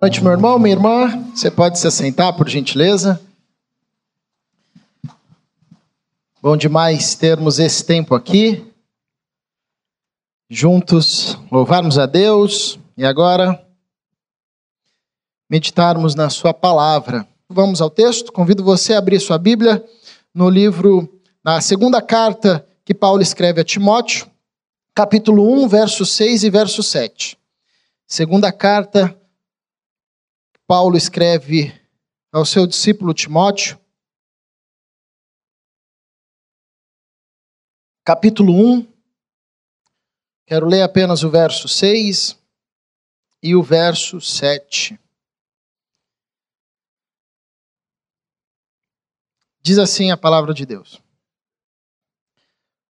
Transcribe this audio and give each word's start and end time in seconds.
Boa 0.00 0.08
noite, 0.08 0.22
meu 0.22 0.30
irmão, 0.30 0.60
minha 0.60 0.76
irmã. 0.76 1.24
Você 1.34 1.50
pode 1.50 1.76
se 1.76 1.84
assentar, 1.84 2.32
por 2.36 2.48
gentileza. 2.48 3.20
Bom 6.40 6.56
demais 6.56 7.16
termos 7.16 7.58
esse 7.58 7.84
tempo 7.84 8.14
aqui, 8.14 8.64
juntos, 10.48 11.36
louvarmos 11.50 11.98
a 11.98 12.06
Deus 12.06 12.78
e 12.96 13.04
agora 13.04 13.60
meditarmos 15.50 16.14
na 16.14 16.30
Sua 16.30 16.54
palavra. 16.54 17.26
Vamos 17.48 17.80
ao 17.80 17.90
texto. 17.90 18.30
Convido 18.30 18.62
você 18.62 18.94
a 18.94 18.98
abrir 18.98 19.18
sua 19.18 19.36
Bíblia 19.36 19.84
no 20.32 20.48
livro, 20.48 21.12
na 21.42 21.60
segunda 21.60 22.00
carta 22.00 22.64
que 22.84 22.94
Paulo 22.94 23.20
escreve 23.20 23.62
a 23.62 23.64
Timóteo, 23.64 24.30
capítulo 24.94 25.64
1, 25.64 25.66
verso 25.66 26.06
6 26.06 26.44
e 26.44 26.50
verso 26.50 26.84
7. 26.84 27.36
Segunda 28.06 28.52
carta 28.52 29.17
Paulo 30.68 30.98
escreve 30.98 31.72
ao 32.30 32.44
seu 32.44 32.66
discípulo 32.66 33.14
Timóteo, 33.14 33.80
capítulo 38.04 38.52
1. 38.52 38.92
Quero 40.46 40.66
ler 40.66 40.82
apenas 40.82 41.24
o 41.24 41.30
verso 41.30 41.66
6 41.68 42.38
e 43.42 43.56
o 43.56 43.62
verso 43.62 44.20
7. 44.20 45.00
Diz 49.62 49.78
assim 49.78 50.10
a 50.10 50.18
palavra 50.18 50.52
de 50.52 50.66
Deus: 50.66 51.00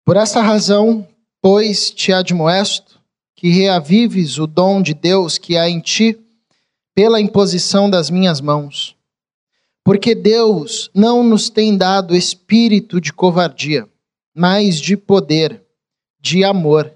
Por 0.07 0.17
esta 0.17 0.41
razão, 0.41 1.07
pois 1.39 1.91
te 1.91 2.15
admoesto 2.15 2.99
que 3.35 3.51
reavives 3.51 4.39
o 4.39 4.47
dom 4.47 4.81
de 4.81 4.95
Deus 4.95 5.37
que 5.37 5.59
há 5.59 5.69
em 5.69 5.83
ti 5.83 6.25
pela 6.99 7.21
imposição 7.21 7.89
das 7.89 8.11
minhas 8.11 8.41
mãos. 8.41 8.97
Porque 9.85 10.17
Deus 10.17 10.91
não 10.93 11.23
nos 11.23 11.49
tem 11.49 11.77
dado 11.77 12.17
espírito 12.17 13.01
de 13.01 13.13
covardia, 13.13 13.89
mas 14.35 14.81
de 14.81 14.97
poder, 14.97 15.63
de 16.21 16.43
amor 16.43 16.93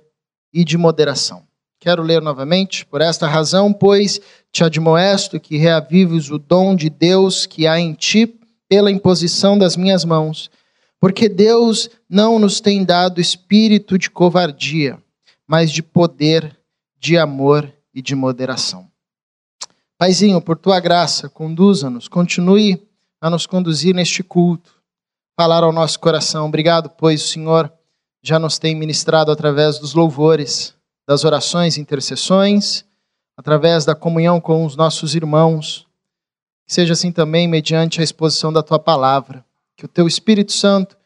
e 0.53 0.65
de 0.65 0.77
moderação. 0.77 1.45
Quero 1.79 2.03
ler 2.03 2.21
novamente. 2.21 2.85
Por 2.85 3.01
esta 3.01 3.29
razão, 3.29 3.73
pois, 3.73 4.21
te 4.51 4.65
admoesto 4.65 5.39
que 5.39 5.57
reavives 5.57 6.31
o 6.31 6.39
dom 6.39 6.75
de 6.75 6.91
Deus 6.91 7.47
que 7.47 7.69
há 7.69 7.79
em 7.79 7.93
ti 7.95 8.41
pela 8.69 8.91
imposição 8.91 9.57
das 9.57 9.77
minhas 9.77 10.05
mãos. 10.05 10.51
Porque 10.99 11.29
Deus 11.29 11.89
não 12.11 12.41
nos 12.41 12.61
tem 12.61 12.85
dado 12.85 13.21
espírito 13.21 13.97
de 13.97 14.11
covardia, 14.11 14.99
mas 15.47 15.71
de 15.71 15.81
poder, 15.81 16.59
de 16.99 17.17
amor 17.17 17.73
e 17.95 18.03
de 18.03 18.17
moderação. 18.17 18.92
Paizinho, 20.03 20.43
por 20.43 20.59
tua 20.59 20.81
graça, 20.81 21.29
conduza-nos, 21.29 22.09
continue 22.09 22.85
a 23.21 23.31
nos 23.31 23.47
conduzir 23.47 23.95
neste 23.95 24.21
culto, 24.21 24.75
falar 25.39 25.63
ao 25.63 25.71
nosso 25.71 26.01
coração. 26.01 26.49
Obrigado, 26.49 26.91
pois 26.91 27.23
o 27.23 27.29
Senhor 27.29 27.73
já 28.21 28.37
nos 28.37 28.59
tem 28.59 28.75
ministrado 28.75 29.31
através 29.31 29.79
dos 29.79 29.95
louvores, 29.95 30.75
das 31.07 31.25
orações, 31.25 31.79
intercessões, 31.79 32.85
através 33.37 33.85
da 33.85 33.95
comunhão 33.95 34.41
com 34.41 34.67
os 34.67 34.75
nossos 34.75 35.15
irmãos. 35.15 35.87
Que 36.67 36.75
seja 36.75 36.95
assim 36.95 37.13
também 37.13 37.47
mediante 37.47 38.01
a 38.01 38.05
exposição 38.05 38.53
da 38.53 38.61
tua 38.61 38.81
palavra. 38.81 39.45
Que 39.77 39.85
o 39.85 39.89
teu 39.89 40.09
Espírito 40.09 40.51
Santo 40.51 40.97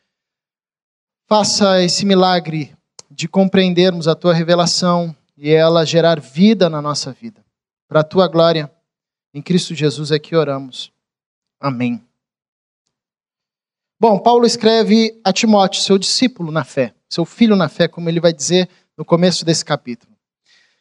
faça 1.28 1.82
esse 1.82 2.06
milagre 2.06 2.74
de 3.10 3.28
compreendermos 3.28 4.08
a 4.08 4.14
tua 4.14 4.32
revelação 4.32 5.14
e 5.36 5.50
ela 5.50 5.84
gerar 5.84 6.18
vida 6.18 6.70
na 6.70 6.80
nossa 6.80 7.12
vida. 7.12 7.44
Para 7.86 8.00
a 8.00 8.04
tua 8.04 8.26
glória 8.26 8.74
em 9.36 9.42
Cristo 9.42 9.74
Jesus 9.74 10.10
é 10.10 10.18
que 10.18 10.34
oramos. 10.34 10.90
Amém. 11.60 12.02
Bom, 14.00 14.18
Paulo 14.18 14.46
escreve 14.46 15.20
a 15.22 15.30
Timóteo, 15.30 15.82
seu 15.82 15.98
discípulo 15.98 16.50
na 16.50 16.64
fé, 16.64 16.94
seu 17.06 17.26
filho 17.26 17.54
na 17.54 17.68
fé, 17.68 17.86
como 17.86 18.08
ele 18.08 18.18
vai 18.18 18.32
dizer 18.32 18.66
no 18.96 19.04
começo 19.04 19.44
desse 19.44 19.62
capítulo. 19.62 20.10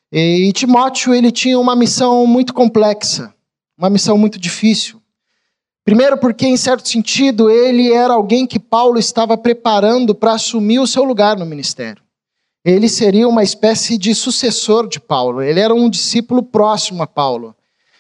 E 0.09 0.49
Timóteo, 0.53 1.13
ele 1.13 1.33
tinha 1.33 1.59
uma 1.59 1.75
missão 1.75 2.25
muito 2.25 2.53
complexa, 2.53 3.35
uma 3.77 3.89
missão 3.89 4.17
muito 4.17 4.39
difícil. 4.39 5.01
Primeiro, 5.83 6.17
porque, 6.17 6.47
em 6.47 6.55
certo 6.55 6.87
sentido, 6.87 7.49
ele 7.49 7.91
era 7.91 8.13
alguém 8.13 8.47
que 8.47 8.57
Paulo 8.57 8.97
estava 8.97 9.37
preparando 9.37 10.15
para 10.15 10.31
assumir 10.31 10.79
o 10.79 10.87
seu 10.87 11.03
lugar 11.03 11.37
no 11.37 11.45
ministério. 11.45 12.01
Ele 12.63 12.87
seria 12.87 13.27
uma 13.27 13.43
espécie 13.43 13.97
de 13.97 14.15
sucessor 14.15 14.87
de 14.87 14.97
Paulo, 15.01 15.41
ele 15.41 15.59
era 15.59 15.75
um 15.75 15.89
discípulo 15.89 16.41
próximo 16.41 17.03
a 17.03 17.07
Paulo. 17.07 17.53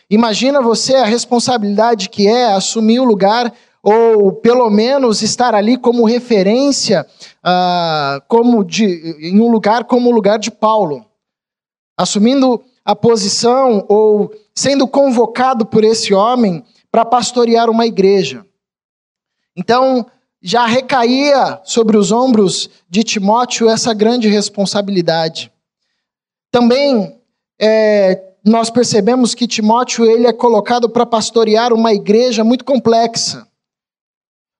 Imagina 0.09 0.61
você 0.61 0.95
a 0.95 1.05
responsabilidade 1.05 2.09
que 2.09 2.27
é 2.27 2.53
assumir 2.53 2.99
o 2.99 3.05
lugar 3.05 3.53
ou 3.81 4.33
pelo 4.33 4.67
menos 4.69 5.21
estar 5.21 5.53
ali 5.53 5.77
como 5.77 6.05
referência, 6.05 7.05
uh, 7.45 8.19
como 8.27 8.63
de, 8.63 8.85
em 9.19 9.39
um 9.39 9.51
lugar 9.51 9.83
como 9.83 10.09
o 10.09 10.13
lugar 10.13 10.39
de 10.39 10.49
Paulo, 10.49 11.05
assumindo 11.95 12.63
a 12.83 12.95
posição 12.95 13.85
ou 13.87 14.31
sendo 14.55 14.87
convocado 14.87 15.65
por 15.67 15.83
esse 15.83 16.13
homem 16.13 16.63
para 16.91 17.05
pastorear 17.05 17.69
uma 17.69 17.85
igreja. 17.85 18.45
Então, 19.55 20.05
já 20.41 20.65
recaía 20.65 21.59
sobre 21.63 21.97
os 21.97 22.11
ombros 22.11 22.69
de 22.89 23.03
Timóteo 23.03 23.69
essa 23.69 23.93
grande 23.93 24.27
responsabilidade. 24.27 25.51
Também 26.51 27.19
é, 27.59 28.24
nós 28.45 28.69
percebemos 28.69 29.33
que 29.33 29.47
Timóteo 29.47 30.05
ele 30.05 30.27
é 30.27 30.33
colocado 30.33 30.87
para 30.87 31.05
pastorear 31.05 31.73
uma 31.73 31.91
igreja 31.91 32.43
muito 32.43 32.63
complexa. 32.63 33.47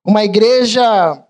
Uma 0.03 0.23
igreja 0.23 1.23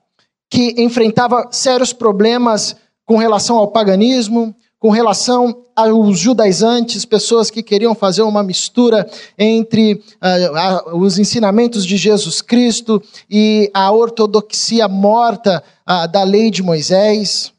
que 0.49 0.73
enfrentava 0.77 1.49
sérios 1.51 1.91
problemas 1.91 2.77
com 3.05 3.17
relação 3.17 3.57
ao 3.57 3.67
paganismo, 3.67 4.55
com 4.79 4.89
relação 4.89 5.63
aos 5.75 6.17
judaizantes, 6.17 7.03
pessoas 7.03 7.49
que 7.49 7.61
queriam 7.61 7.93
fazer 7.93 8.21
uma 8.21 8.41
mistura 8.41 9.09
entre 9.37 9.95
uh, 9.95 10.93
uh, 10.93 10.97
os 10.97 11.19
ensinamentos 11.19 11.85
de 11.85 11.97
Jesus 11.97 12.41
Cristo 12.41 13.03
e 13.29 13.69
a 13.73 13.91
ortodoxia 13.91 14.87
morta 14.87 15.61
uh, 15.89 16.07
da 16.07 16.23
lei 16.23 16.49
de 16.49 16.63
Moisés. 16.63 17.51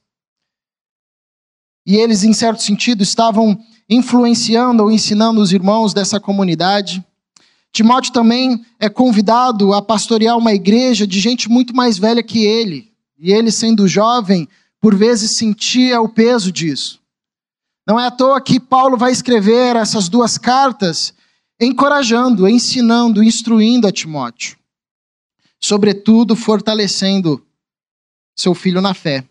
E 1.87 1.97
eles, 1.97 2.25
em 2.25 2.33
certo 2.33 2.63
sentido, 2.63 3.03
estavam 3.03 3.59
influenciando 3.89 4.83
ou 4.83 4.91
ensinando 4.91 5.41
os 5.41 5.53
irmãos 5.53 5.95
dessa 5.95 6.19
comunidade. 6.19 7.05
Timóteo 7.73 8.13
também 8.13 8.65
é 8.79 8.89
convidado 8.89 9.73
a 9.73 9.83
pastorear 9.83 10.37
uma 10.37 10.53
igreja 10.53 11.07
de 11.07 11.21
gente 11.21 11.49
muito 11.49 11.75
mais 11.75 11.99
velha 11.99 12.23
que 12.23 12.45
ele. 12.45 12.91
E 13.19 13.33
ele, 13.33 13.51
sendo 13.51 13.87
jovem, 13.87 14.49
por 14.81 14.95
vezes 14.95 15.37
sentia 15.37 16.01
o 16.01 16.09
peso 16.09 16.51
disso. 16.53 17.01
Não 17.87 18.01
é 18.01 18.07
à 18.07 18.11
toa 18.11 18.41
que 18.41 18.59
Paulo 18.59 18.97
vai 18.97 19.13
escrever 19.13 19.77
essas 19.77 20.09
duas 20.09 20.37
cartas 20.37 21.15
encorajando, 21.61 22.49
ensinando, 22.49 23.23
instruindo 23.23 23.87
a 23.87 23.93
Timóteo. 23.93 24.59
Sobretudo, 25.61 26.37
fortalecendo 26.37 27.45
seu 28.37 28.55
filho 28.55 28.81
na 28.81 28.93
fé. 28.93 29.25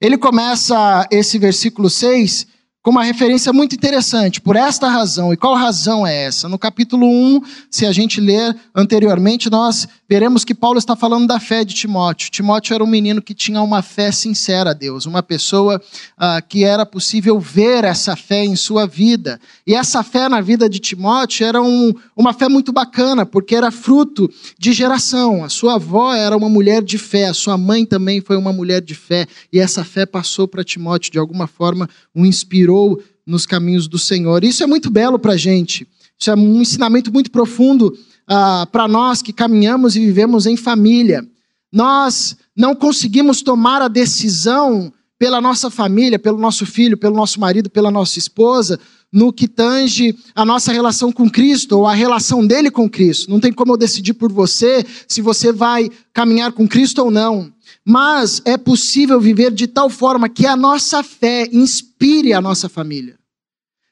Ele 0.00 0.18
começa 0.18 1.08
esse 1.10 1.38
versículo 1.38 1.88
6 1.88 2.46
com 2.84 2.90
uma 2.90 3.02
referência 3.02 3.50
muito 3.50 3.74
interessante, 3.74 4.42
por 4.42 4.56
esta 4.56 4.90
razão. 4.90 5.32
E 5.32 5.38
qual 5.38 5.54
razão 5.54 6.06
é 6.06 6.24
essa? 6.24 6.50
No 6.50 6.58
capítulo 6.58 7.06
1, 7.06 7.40
se 7.70 7.86
a 7.86 7.92
gente 7.92 8.20
ler 8.20 8.54
anteriormente, 8.74 9.48
nós 9.48 9.88
veremos 10.14 10.44
que 10.44 10.54
Paulo 10.54 10.78
está 10.78 10.94
falando 10.94 11.26
da 11.26 11.40
fé 11.40 11.64
de 11.64 11.74
Timóteo. 11.74 12.30
Timóteo 12.30 12.72
era 12.72 12.84
um 12.84 12.86
menino 12.86 13.20
que 13.20 13.34
tinha 13.34 13.60
uma 13.60 13.82
fé 13.82 14.12
sincera 14.12 14.70
a 14.70 14.72
Deus, 14.72 15.06
uma 15.06 15.24
pessoa 15.24 15.82
ah, 16.16 16.40
que 16.40 16.62
era 16.62 16.86
possível 16.86 17.40
ver 17.40 17.82
essa 17.82 18.14
fé 18.14 18.44
em 18.44 18.54
sua 18.54 18.86
vida. 18.86 19.40
E 19.66 19.74
essa 19.74 20.04
fé 20.04 20.28
na 20.28 20.40
vida 20.40 20.68
de 20.68 20.78
Timóteo 20.78 21.44
era 21.44 21.60
um, 21.60 21.92
uma 22.16 22.32
fé 22.32 22.48
muito 22.48 22.72
bacana, 22.72 23.26
porque 23.26 23.56
era 23.56 23.72
fruto 23.72 24.30
de 24.56 24.72
geração. 24.72 25.42
A 25.42 25.48
sua 25.48 25.74
avó 25.74 26.14
era 26.14 26.36
uma 26.36 26.48
mulher 26.48 26.80
de 26.80 26.96
fé, 26.96 27.26
a 27.26 27.34
sua 27.34 27.58
mãe 27.58 27.84
também 27.84 28.20
foi 28.20 28.36
uma 28.36 28.52
mulher 28.52 28.80
de 28.80 28.94
fé, 28.94 29.26
e 29.52 29.58
essa 29.58 29.82
fé 29.82 30.06
passou 30.06 30.46
para 30.46 30.62
Timóteo, 30.62 31.10
de 31.10 31.18
alguma 31.18 31.48
forma, 31.48 31.90
o 32.14 32.24
inspirou 32.24 33.02
nos 33.26 33.46
caminhos 33.46 33.88
do 33.88 33.98
Senhor. 33.98 34.44
Isso 34.44 34.62
é 34.62 34.66
muito 34.68 34.92
belo 34.92 35.18
para 35.18 35.32
a 35.32 35.36
gente. 35.36 35.88
Isso 36.16 36.30
é 36.30 36.36
um 36.36 36.62
ensinamento 36.62 37.12
muito 37.12 37.32
profundo 37.32 37.92
ah, 38.28 38.66
para 38.70 38.88
nós 38.88 39.22
que 39.22 39.32
caminhamos 39.32 39.96
e 39.96 40.00
vivemos 40.00 40.46
em 40.46 40.56
família. 40.56 41.26
Nós 41.72 42.36
não 42.56 42.74
conseguimos 42.74 43.42
tomar 43.42 43.82
a 43.82 43.88
decisão 43.88 44.92
pela 45.18 45.40
nossa 45.40 45.70
família, 45.70 46.18
pelo 46.18 46.38
nosso 46.38 46.66
filho, 46.66 46.96
pelo 46.96 47.16
nosso 47.16 47.40
marido, 47.40 47.70
pela 47.70 47.90
nossa 47.90 48.18
esposa, 48.18 48.78
no 49.12 49.32
que 49.32 49.46
tange 49.46 50.16
a 50.34 50.44
nossa 50.44 50.72
relação 50.72 51.12
com 51.12 51.30
Cristo 51.30 51.78
ou 51.78 51.86
a 51.86 51.94
relação 51.94 52.44
dele 52.46 52.70
com 52.70 52.90
Cristo. 52.90 53.30
Não 53.30 53.38
tem 53.38 53.52
como 53.52 53.72
eu 53.72 53.76
decidir 53.76 54.14
por 54.14 54.32
você 54.32 54.84
se 55.06 55.22
você 55.22 55.52
vai 55.52 55.88
caminhar 56.12 56.52
com 56.52 56.66
Cristo 56.66 57.02
ou 57.02 57.10
não. 57.10 57.52
Mas 57.84 58.42
é 58.44 58.56
possível 58.56 59.20
viver 59.20 59.52
de 59.52 59.66
tal 59.66 59.88
forma 59.88 60.28
que 60.28 60.46
a 60.46 60.56
nossa 60.56 61.02
fé 61.02 61.48
inspire 61.52 62.32
a 62.32 62.40
nossa 62.40 62.68
família. 62.68 63.16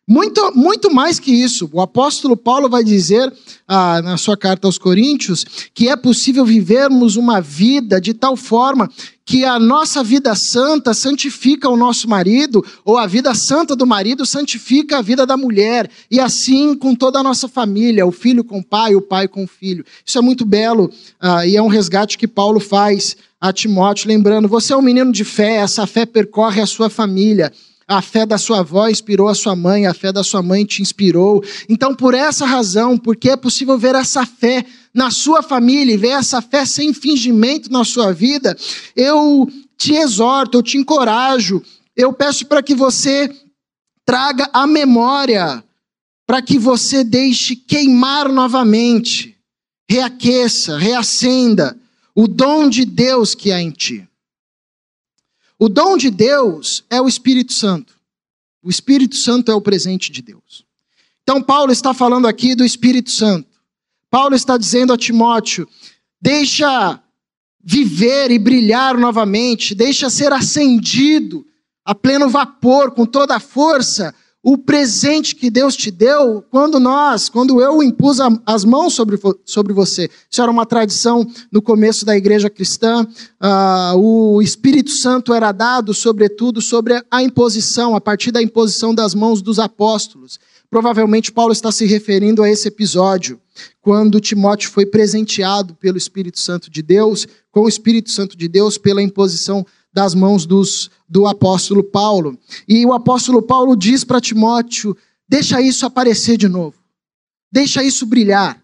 Muito, 0.08 0.52
muito 0.56 0.92
mais 0.92 1.20
que 1.20 1.30
isso. 1.30 1.70
O 1.72 1.80
apóstolo 1.80 2.36
Paulo 2.36 2.68
vai 2.68 2.82
dizer 2.82 3.32
ah, 3.68 4.02
na 4.02 4.16
sua 4.16 4.36
carta 4.36 4.66
aos 4.66 4.76
Coríntios 4.76 5.44
que 5.72 5.88
é 5.88 5.96
possível 5.96 6.44
vivermos 6.44 7.16
uma 7.16 7.40
vida 7.40 8.00
de 8.00 8.12
tal 8.12 8.36
forma 8.36 8.90
que 9.24 9.44
a 9.44 9.60
nossa 9.60 10.02
vida 10.02 10.34
santa 10.34 10.92
santifica 10.92 11.68
o 11.68 11.76
nosso 11.76 12.08
marido, 12.08 12.64
ou 12.84 12.98
a 12.98 13.06
vida 13.06 13.32
santa 13.34 13.76
do 13.76 13.86
marido 13.86 14.26
santifica 14.26 14.98
a 14.98 15.02
vida 15.02 15.24
da 15.24 15.36
mulher, 15.36 15.88
e 16.10 16.18
assim 16.18 16.74
com 16.74 16.94
toda 16.94 17.20
a 17.20 17.22
nossa 17.22 17.46
família, 17.46 18.04
o 18.04 18.10
filho 18.10 18.42
com 18.42 18.58
o 18.58 18.64
pai, 18.64 18.96
o 18.96 19.00
pai 19.00 19.28
com 19.28 19.44
o 19.44 19.46
filho. 19.46 19.84
Isso 20.04 20.18
é 20.18 20.20
muito 20.20 20.44
belo 20.44 20.90
ah, 21.20 21.46
e 21.46 21.56
é 21.56 21.62
um 21.62 21.68
resgate 21.68 22.18
que 22.18 22.26
Paulo 22.26 22.58
faz 22.58 23.16
a 23.40 23.52
Timóteo, 23.52 24.08
lembrando: 24.08 24.48
você 24.48 24.72
é 24.72 24.76
um 24.76 24.82
menino 24.82 25.12
de 25.12 25.24
fé, 25.24 25.56
essa 25.56 25.86
fé 25.86 26.04
percorre 26.04 26.60
a 26.60 26.66
sua 26.66 26.90
família. 26.90 27.52
A 27.86 28.00
fé 28.00 28.24
da 28.24 28.38
sua 28.38 28.60
avó 28.60 28.88
inspirou 28.88 29.28
a 29.28 29.34
sua 29.34 29.56
mãe, 29.56 29.86
a 29.86 29.94
fé 29.94 30.12
da 30.12 30.22
sua 30.22 30.42
mãe 30.42 30.64
te 30.64 30.80
inspirou. 30.82 31.42
Então, 31.68 31.94
por 31.94 32.14
essa 32.14 32.46
razão, 32.46 32.96
porque 32.96 33.30
é 33.30 33.36
possível 33.36 33.78
ver 33.78 33.94
essa 33.94 34.24
fé 34.24 34.64
na 34.94 35.10
sua 35.10 35.42
família 35.42 35.94
e 35.94 35.96
ver 35.96 36.10
essa 36.10 36.40
fé 36.40 36.64
sem 36.64 36.92
fingimento 36.92 37.70
na 37.70 37.84
sua 37.84 38.12
vida, 38.12 38.56
eu 38.94 39.48
te 39.76 39.94
exorto, 39.94 40.58
eu 40.58 40.62
te 40.62 40.76
encorajo, 40.76 41.62
eu 41.96 42.12
peço 42.12 42.46
para 42.46 42.62
que 42.62 42.74
você 42.74 43.30
traga 44.04 44.48
a 44.52 44.66
memória, 44.66 45.62
para 46.26 46.40
que 46.42 46.58
você 46.58 47.02
deixe 47.02 47.56
queimar 47.56 48.28
novamente, 48.28 49.36
reaqueça, 49.90 50.78
reacenda 50.78 51.76
o 52.14 52.28
dom 52.28 52.68
de 52.68 52.84
Deus 52.84 53.34
que 53.34 53.50
há 53.50 53.60
em 53.60 53.70
ti. 53.70 54.06
O 55.62 55.68
dom 55.68 55.96
de 55.96 56.10
Deus 56.10 56.82
é 56.90 57.00
o 57.00 57.06
Espírito 57.06 57.52
Santo. 57.52 57.94
O 58.64 58.68
Espírito 58.68 59.14
Santo 59.14 59.48
é 59.48 59.54
o 59.54 59.60
presente 59.60 60.10
de 60.10 60.20
Deus. 60.20 60.64
Então, 61.22 61.40
Paulo 61.40 61.70
está 61.70 61.94
falando 61.94 62.26
aqui 62.26 62.56
do 62.56 62.64
Espírito 62.64 63.12
Santo. 63.12 63.46
Paulo 64.10 64.34
está 64.34 64.56
dizendo 64.56 64.92
a 64.92 64.98
Timóteo: 64.98 65.68
deixa 66.20 67.00
viver 67.62 68.32
e 68.32 68.40
brilhar 68.40 68.98
novamente, 68.98 69.72
deixa 69.72 70.10
ser 70.10 70.32
acendido 70.32 71.46
a 71.84 71.94
pleno 71.94 72.28
vapor, 72.28 72.90
com 72.90 73.06
toda 73.06 73.36
a 73.36 73.40
força, 73.40 74.12
o 74.42 74.58
presente 74.58 75.36
que 75.36 75.48
Deus 75.48 75.76
te 75.76 75.90
deu 75.90 76.42
quando 76.50 76.80
nós, 76.80 77.28
quando 77.28 77.60
eu 77.60 77.80
impus 77.80 78.18
as 78.44 78.64
mãos 78.64 78.92
sobre, 78.92 79.18
sobre 79.44 79.72
você. 79.72 80.10
Isso 80.28 80.42
era 80.42 80.50
uma 80.50 80.66
tradição 80.66 81.24
no 81.50 81.62
começo 81.62 82.04
da 82.04 82.16
igreja 82.16 82.50
cristã. 82.50 83.06
Uh, 83.40 83.96
o 83.96 84.42
Espírito 84.42 84.90
Santo 84.90 85.32
era 85.32 85.52
dado, 85.52 85.94
sobretudo, 85.94 86.60
sobre 86.60 87.00
a 87.08 87.22
imposição, 87.22 87.94
a 87.94 88.00
partir 88.00 88.32
da 88.32 88.42
imposição 88.42 88.92
das 88.92 89.14
mãos 89.14 89.40
dos 89.40 89.60
apóstolos. 89.60 90.40
Provavelmente 90.68 91.30
Paulo 91.30 91.52
está 91.52 91.70
se 91.70 91.84
referindo 91.86 92.42
a 92.42 92.50
esse 92.50 92.66
episódio, 92.66 93.38
quando 93.80 94.18
Timóteo 94.20 94.70
foi 94.70 94.86
presenteado 94.86 95.74
pelo 95.74 95.98
Espírito 95.98 96.40
Santo 96.40 96.70
de 96.70 96.82
Deus, 96.82 97.28
com 97.50 97.60
o 97.60 97.68
Espírito 97.68 98.10
Santo 98.10 98.36
de 98.36 98.48
Deus, 98.48 98.78
pela 98.78 99.02
imposição 99.02 99.64
das 99.92 100.14
mãos 100.14 100.46
dos, 100.46 100.90
do 101.08 101.26
apóstolo 101.26 101.84
Paulo. 101.84 102.38
E 102.66 102.84
o 102.86 102.92
apóstolo 102.92 103.42
Paulo 103.42 103.76
diz 103.76 104.04
para 104.04 104.20
Timóteo: 104.20 104.96
deixa 105.28 105.60
isso 105.60 105.84
aparecer 105.84 106.36
de 106.36 106.48
novo, 106.48 106.76
deixa 107.50 107.82
isso 107.82 108.06
brilhar, 108.06 108.62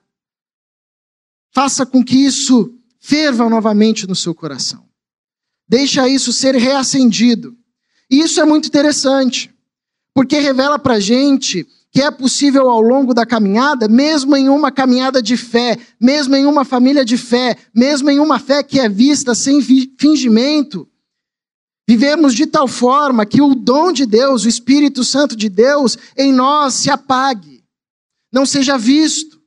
faça 1.52 1.84
com 1.84 2.02
que 2.02 2.16
isso 2.16 2.75
ferva 3.00 3.48
novamente 3.48 4.06
no 4.06 4.14
seu 4.14 4.34
coração, 4.34 4.84
deixa 5.69 6.08
isso 6.08 6.32
ser 6.32 6.54
reacendido. 6.54 7.56
E 8.10 8.20
isso 8.20 8.40
é 8.40 8.44
muito 8.44 8.69
interessante, 8.69 9.54
porque 10.14 10.38
revela 10.38 10.78
para 10.78 10.98
gente 10.98 11.66
que 11.90 12.02
é 12.02 12.10
possível 12.10 12.70
ao 12.70 12.80
longo 12.80 13.14
da 13.14 13.25
caminhada, 13.25 13.88
mesmo 13.88 14.36
em 14.36 14.48
uma 14.48 14.70
caminhada 14.70 15.22
de 15.22 15.36
fé, 15.36 15.76
mesmo 16.00 16.36
em 16.36 16.44
uma 16.44 16.64
família 16.64 17.04
de 17.04 17.16
fé, 17.16 17.56
mesmo 17.75 18.10
em 18.10 18.19
uma 18.19 18.38
fé 18.38 18.62
que 18.62 18.78
é 18.78 18.88
vista 18.88 19.34
sem 19.34 19.60
fingimento, 19.98 20.88
Vivemos 21.88 22.35
de 22.35 22.46
tal 22.46 22.69
forma 22.69 23.25
que 23.25 23.40
o 23.40 23.55
dom 23.55 23.90
de 23.93 24.05
Deus, 24.05 24.44
o 24.44 24.49
Espírito 24.49 25.02
Santo 25.02 25.35
de 25.35 25.49
Deus, 25.49 25.96
em 26.14 26.31
nós 26.31 26.75
se 26.75 26.90
apague, 26.90 27.64
não 28.31 28.44
seja 28.44 28.76
visto, 28.76 29.40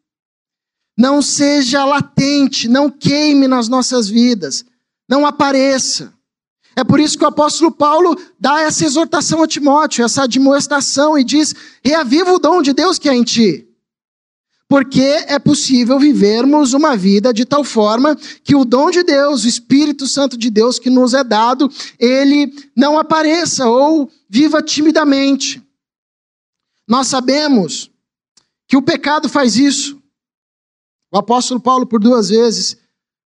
não 0.98 1.22
seja 1.22 1.86
latente, 1.86 2.68
não 2.68 2.90
queime 2.90 3.48
nas 3.48 3.68
nossas 3.68 4.10
vidas, 4.10 4.66
não 5.08 5.24
apareça. 5.24 6.12
É 6.76 6.84
por 6.84 7.00
isso 7.00 7.16
que 7.16 7.24
o 7.24 7.28
apóstolo 7.28 7.72
Paulo 7.72 8.20
dá 8.40 8.62
essa 8.62 8.86
exortação 8.86 9.44
a 9.44 9.48
Timóteo, 9.48 10.04
essa 10.04 10.24
admoestação, 10.24 11.20
e 11.20 11.24
diz: 11.24 11.54
reaviva 11.84 12.34
o 12.34 12.40
dom 12.40 12.64
de 12.64 12.74
Deus 12.74 12.98
que 12.98 13.08
é 13.08 13.14
em 13.14 13.24
ti 13.24 13.71
porque 14.72 15.02
é 15.02 15.38
possível 15.38 16.00
vivermos 16.00 16.72
uma 16.72 16.96
vida 16.96 17.34
de 17.34 17.44
tal 17.44 17.62
forma 17.62 18.16
que 18.42 18.56
o 18.56 18.64
dom 18.64 18.90
de 18.90 19.04
Deus, 19.04 19.44
o 19.44 19.48
Espírito 19.50 20.08
Santo 20.08 20.38
de 20.38 20.50
Deus 20.50 20.80
que 20.80 20.90
nos 20.90 21.14
é 21.14 21.26
dado, 21.26 21.70
ele 22.00 22.50
não 22.74 22.98
apareça 22.98 23.68
ou 23.68 24.10
viva 24.30 24.62
timidamente. 24.62 25.62
Nós 26.88 27.08
sabemos 27.08 27.92
que 28.66 28.78
o 28.78 28.82
pecado 28.82 29.28
faz 29.28 29.58
isso. 29.58 30.02
O 31.12 31.18
apóstolo 31.18 31.60
Paulo, 31.60 31.86
por 31.86 32.00
duas 32.00 32.30
vezes, 32.30 32.78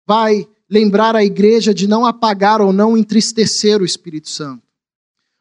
vai 0.07 0.47
lembrar 0.69 1.13
a 1.13 1.25
igreja 1.25 1.73
de 1.73 1.89
não 1.89 2.05
apagar 2.05 2.61
ou 2.61 2.71
não 2.71 2.97
entristecer 2.97 3.81
o 3.81 3.85
Espírito 3.85 4.29
Santo. 4.29 4.62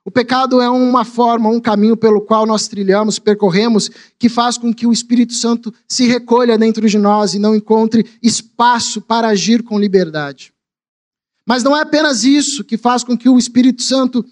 O 0.04 0.10
pecado 0.10 0.60
é 0.60 0.68
uma 0.68 1.04
forma, 1.04 1.48
um 1.48 1.60
caminho 1.60 1.96
pelo 1.96 2.20
qual 2.20 2.44
nós 2.44 2.66
trilhamos, 2.66 3.20
percorremos, 3.20 3.88
que 4.18 4.28
faz 4.28 4.58
com 4.58 4.74
que 4.74 4.86
o 4.86 4.92
Espírito 4.92 5.32
Santo 5.32 5.72
se 5.86 6.06
recolha 6.06 6.58
dentro 6.58 6.88
de 6.88 6.98
nós 6.98 7.34
e 7.34 7.38
não 7.38 7.54
encontre 7.54 8.04
espaço 8.20 9.00
para 9.00 9.28
agir 9.28 9.62
com 9.62 9.78
liberdade. 9.78 10.52
Mas 11.46 11.62
não 11.62 11.76
é 11.76 11.82
apenas 11.82 12.24
isso 12.24 12.64
que 12.64 12.76
faz 12.76 13.04
com 13.04 13.16
que 13.16 13.28
o 13.28 13.38
Espírito 13.38 13.82
Santo 13.82 14.24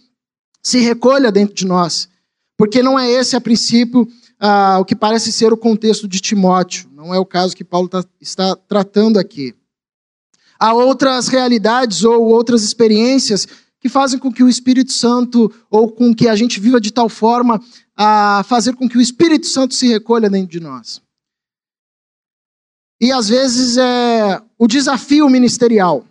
se 0.62 0.78
recolha 0.80 1.30
dentro 1.30 1.54
de 1.54 1.66
nós, 1.66 2.08
porque 2.56 2.82
não 2.82 2.98
é 2.98 3.08
esse, 3.08 3.36
a 3.36 3.40
princípio, 3.40 4.08
ah, 4.40 4.78
o 4.80 4.84
que 4.84 4.96
parece 4.96 5.32
ser 5.32 5.52
o 5.52 5.56
contexto 5.56 6.08
de 6.08 6.20
Timóteo, 6.20 6.90
não 6.92 7.14
é 7.14 7.18
o 7.18 7.24
caso 7.24 7.56
que 7.56 7.64
Paulo 7.64 7.88
tá, 7.88 8.04
está 8.20 8.56
tratando 8.56 9.18
aqui. 9.18 9.54
Há 10.58 10.74
outras 10.74 11.28
realidades 11.28 12.04
ou 12.04 12.26
outras 12.26 12.62
experiências 12.62 13.46
que 13.80 13.88
fazem 13.88 14.18
com 14.18 14.30
que 14.30 14.42
o 14.42 14.48
Espírito 14.48 14.92
Santo, 14.92 15.52
ou 15.70 15.90
com 15.90 16.14
que 16.14 16.28
a 16.28 16.36
gente 16.36 16.60
viva 16.60 16.80
de 16.80 16.92
tal 16.92 17.08
forma 17.08 17.60
a 17.96 18.44
fazer 18.46 18.76
com 18.76 18.88
que 18.88 18.98
o 18.98 19.00
Espírito 19.00 19.46
Santo 19.46 19.74
se 19.74 19.88
recolha 19.88 20.28
dentro 20.28 20.50
de 20.50 20.60
nós. 20.60 21.00
E 23.00 23.10
às 23.10 23.28
vezes 23.28 23.78
é 23.78 24.42
o 24.58 24.66
desafio 24.66 25.28
ministerial, 25.30 26.04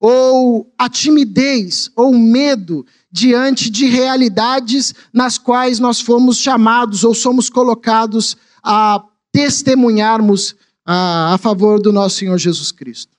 ou 0.00 0.72
a 0.78 0.88
timidez, 0.88 1.90
ou 1.96 2.16
medo 2.16 2.86
diante 3.10 3.68
de 3.68 3.86
realidades 3.86 4.94
nas 5.12 5.38
quais 5.38 5.80
nós 5.80 6.00
fomos 6.00 6.38
chamados 6.38 7.02
ou 7.04 7.14
somos 7.14 7.50
colocados 7.50 8.36
a 8.62 9.04
testemunharmos 9.32 10.54
a, 10.84 11.34
a 11.34 11.38
favor 11.38 11.80
do 11.80 11.92
nosso 11.92 12.18
Senhor 12.18 12.38
Jesus 12.38 12.70
Cristo. 12.70 13.16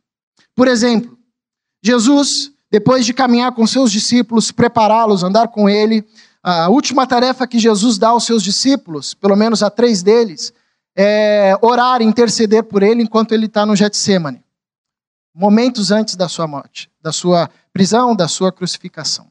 Por 0.56 0.68
exemplo, 0.68 1.18
Jesus 1.84 2.53
depois 2.74 3.06
de 3.06 3.14
caminhar 3.14 3.52
com 3.52 3.68
seus 3.68 3.92
discípulos, 3.92 4.52
prepará-los, 4.52 5.24
andar 5.24 5.50
com 5.50 5.70
ele, 5.70 6.04
a 6.42 6.70
última 6.70 7.06
tarefa 7.06 7.46
que 7.46 7.60
Jesus 7.60 8.00
dá 8.00 8.08
aos 8.08 8.26
seus 8.26 8.42
discípulos, 8.42 9.14
pelo 9.14 9.36
menos 9.36 9.62
a 9.62 9.70
três 9.70 10.02
deles, 10.02 10.52
é 10.96 11.56
orar 11.62 12.02
interceder 12.02 12.64
por 12.64 12.82
ele 12.82 13.04
enquanto 13.04 13.32
ele 13.32 13.46
está 13.46 13.64
no 13.64 13.76
Getsemane, 13.76 14.44
momentos 15.36 15.92
antes 15.92 16.16
da 16.16 16.28
sua 16.28 16.48
morte, 16.48 16.90
da 17.00 17.12
sua 17.12 17.48
prisão, 17.72 18.16
da 18.16 18.28
sua 18.28 18.52
crucificação. 18.52 19.28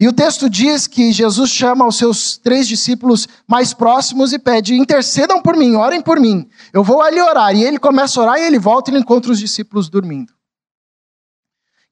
E 0.00 0.08
o 0.08 0.12
texto 0.12 0.50
diz 0.50 0.88
que 0.88 1.12
Jesus 1.12 1.50
chama 1.50 1.86
os 1.86 1.96
seus 1.96 2.36
três 2.36 2.66
discípulos 2.66 3.28
mais 3.46 3.72
próximos 3.72 4.32
e 4.32 4.40
pede: 4.40 4.74
intercedam 4.74 5.40
por 5.40 5.56
mim, 5.56 5.76
orem 5.76 6.02
por 6.02 6.18
mim. 6.18 6.48
Eu 6.72 6.82
vou 6.82 7.00
ali 7.00 7.20
orar. 7.20 7.54
E 7.54 7.62
ele 7.64 7.78
começa 7.78 8.20
a 8.20 8.24
orar 8.24 8.38
e 8.38 8.42
ele 8.42 8.58
volta 8.58 8.90
e 8.90 8.92
ele 8.92 9.00
encontra 9.00 9.30
os 9.30 9.38
discípulos 9.38 9.88
dormindo. 9.88 10.35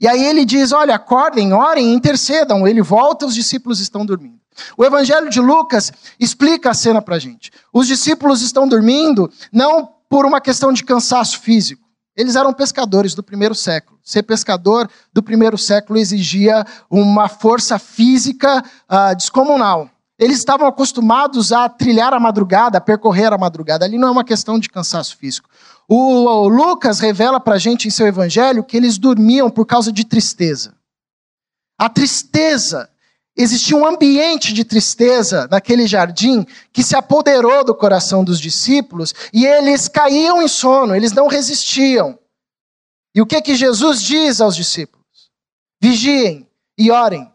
E 0.01 0.09
aí 0.09 0.25
ele 0.25 0.45
diz: 0.45 0.73
Olha, 0.73 0.95
acordem, 0.95 1.53
orem, 1.53 1.93
intercedam. 1.93 2.67
Ele 2.67 2.83
volta, 2.83 3.27
os 3.27 3.35
discípulos 3.35 3.81
estão 3.81 4.05
dormindo. 4.05 4.39
O 4.77 4.85
Evangelho 4.85 5.29
de 5.31 5.41
Lucas 5.41 5.93
explica 6.19 6.71
a 6.71 6.75
cena 6.75 7.03
para 7.03 7.17
a 7.17 7.19
gente. 7.19 7.51
Os 7.73 7.87
discípulos 7.87 8.43
estão 8.43 8.69
dormindo 8.69 9.31
não 9.53 9.91
por 10.09 10.25
uma 10.25 10.41
questão 10.41 10.73
de 10.73 10.85
cansaço 10.85 11.41
físico. 11.41 11.83
Eles 12.17 12.37
eram 12.37 12.53
pescadores 12.53 13.15
do 13.15 13.23
primeiro 13.23 13.55
século. 13.55 13.99
Ser 14.03 14.23
pescador 14.23 14.89
do 15.13 15.23
primeiro 15.23 15.59
século 15.59 15.99
exigia 15.99 16.65
uma 16.89 17.29
força 17.29 17.79
física 17.79 18.63
uh, 18.89 19.17
descomunal. 19.17 19.91
Eles 20.17 20.39
estavam 20.39 20.69
acostumados 20.69 21.51
a 21.51 21.69
trilhar 21.69 22.15
a 22.15 22.21
madrugada, 22.21 22.79
a 22.79 22.81
percorrer 22.81 23.33
a 23.33 23.39
madrugada. 23.39 23.85
Ali 23.85 23.99
não 23.99 24.09
é 24.09 24.11
uma 24.13 24.23
questão 24.23 24.61
de 24.61 24.69
cansaço 24.69 25.17
físico. 25.17 25.49
O 25.89 26.49
Lucas 26.49 26.99
revela 26.99 27.39
para 27.39 27.57
a 27.57 27.59
gente 27.59 27.87
em 27.87 27.91
seu 27.91 28.07
evangelho 28.07 28.65
que 28.65 28.77
eles 28.77 28.99
dormiam 28.99 29.51
por 29.51 29.67
causa 29.67 29.93
de 29.93 30.05
tristeza. 30.05 30.75
A 31.79 31.89
tristeza 31.89 32.91
existia 33.37 33.77
um 33.77 33.87
ambiente 33.87 34.53
de 34.53 34.65
tristeza 34.65 35.49
naquele 35.51 35.87
jardim 35.87 36.47
que 36.73 36.83
se 36.83 36.97
apoderou 36.97 37.65
do 37.65 37.75
coração 37.75 38.25
dos 38.25 38.41
discípulos 38.41 39.13
e 39.33 39.45
eles 39.45 39.89
caíam 39.89 40.41
em 40.41 40.49
sono, 40.49 40.95
eles 40.95 41.13
não 41.13 41.27
resistiam. 41.27 42.19
E 43.15 43.21
o 43.21 43.27
que 43.27 43.41
que 43.43 43.55
Jesus 43.55 44.01
diz 44.01 44.41
aos 44.41 44.57
discípulos? 44.57 45.31
Vigiem 45.81 46.49
e 46.79 46.91
orem, 46.91 47.31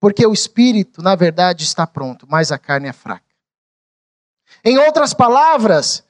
porque 0.00 0.26
o 0.26 0.32
espírito, 0.32 1.02
na 1.02 1.14
verdade, 1.14 1.64
está 1.64 1.86
pronto, 1.86 2.26
mas 2.28 2.50
a 2.50 2.58
carne 2.58 2.88
é 2.88 2.92
fraca. 2.92 3.24
Em 4.64 4.78
outras 4.78 5.14
palavras, 5.14 6.04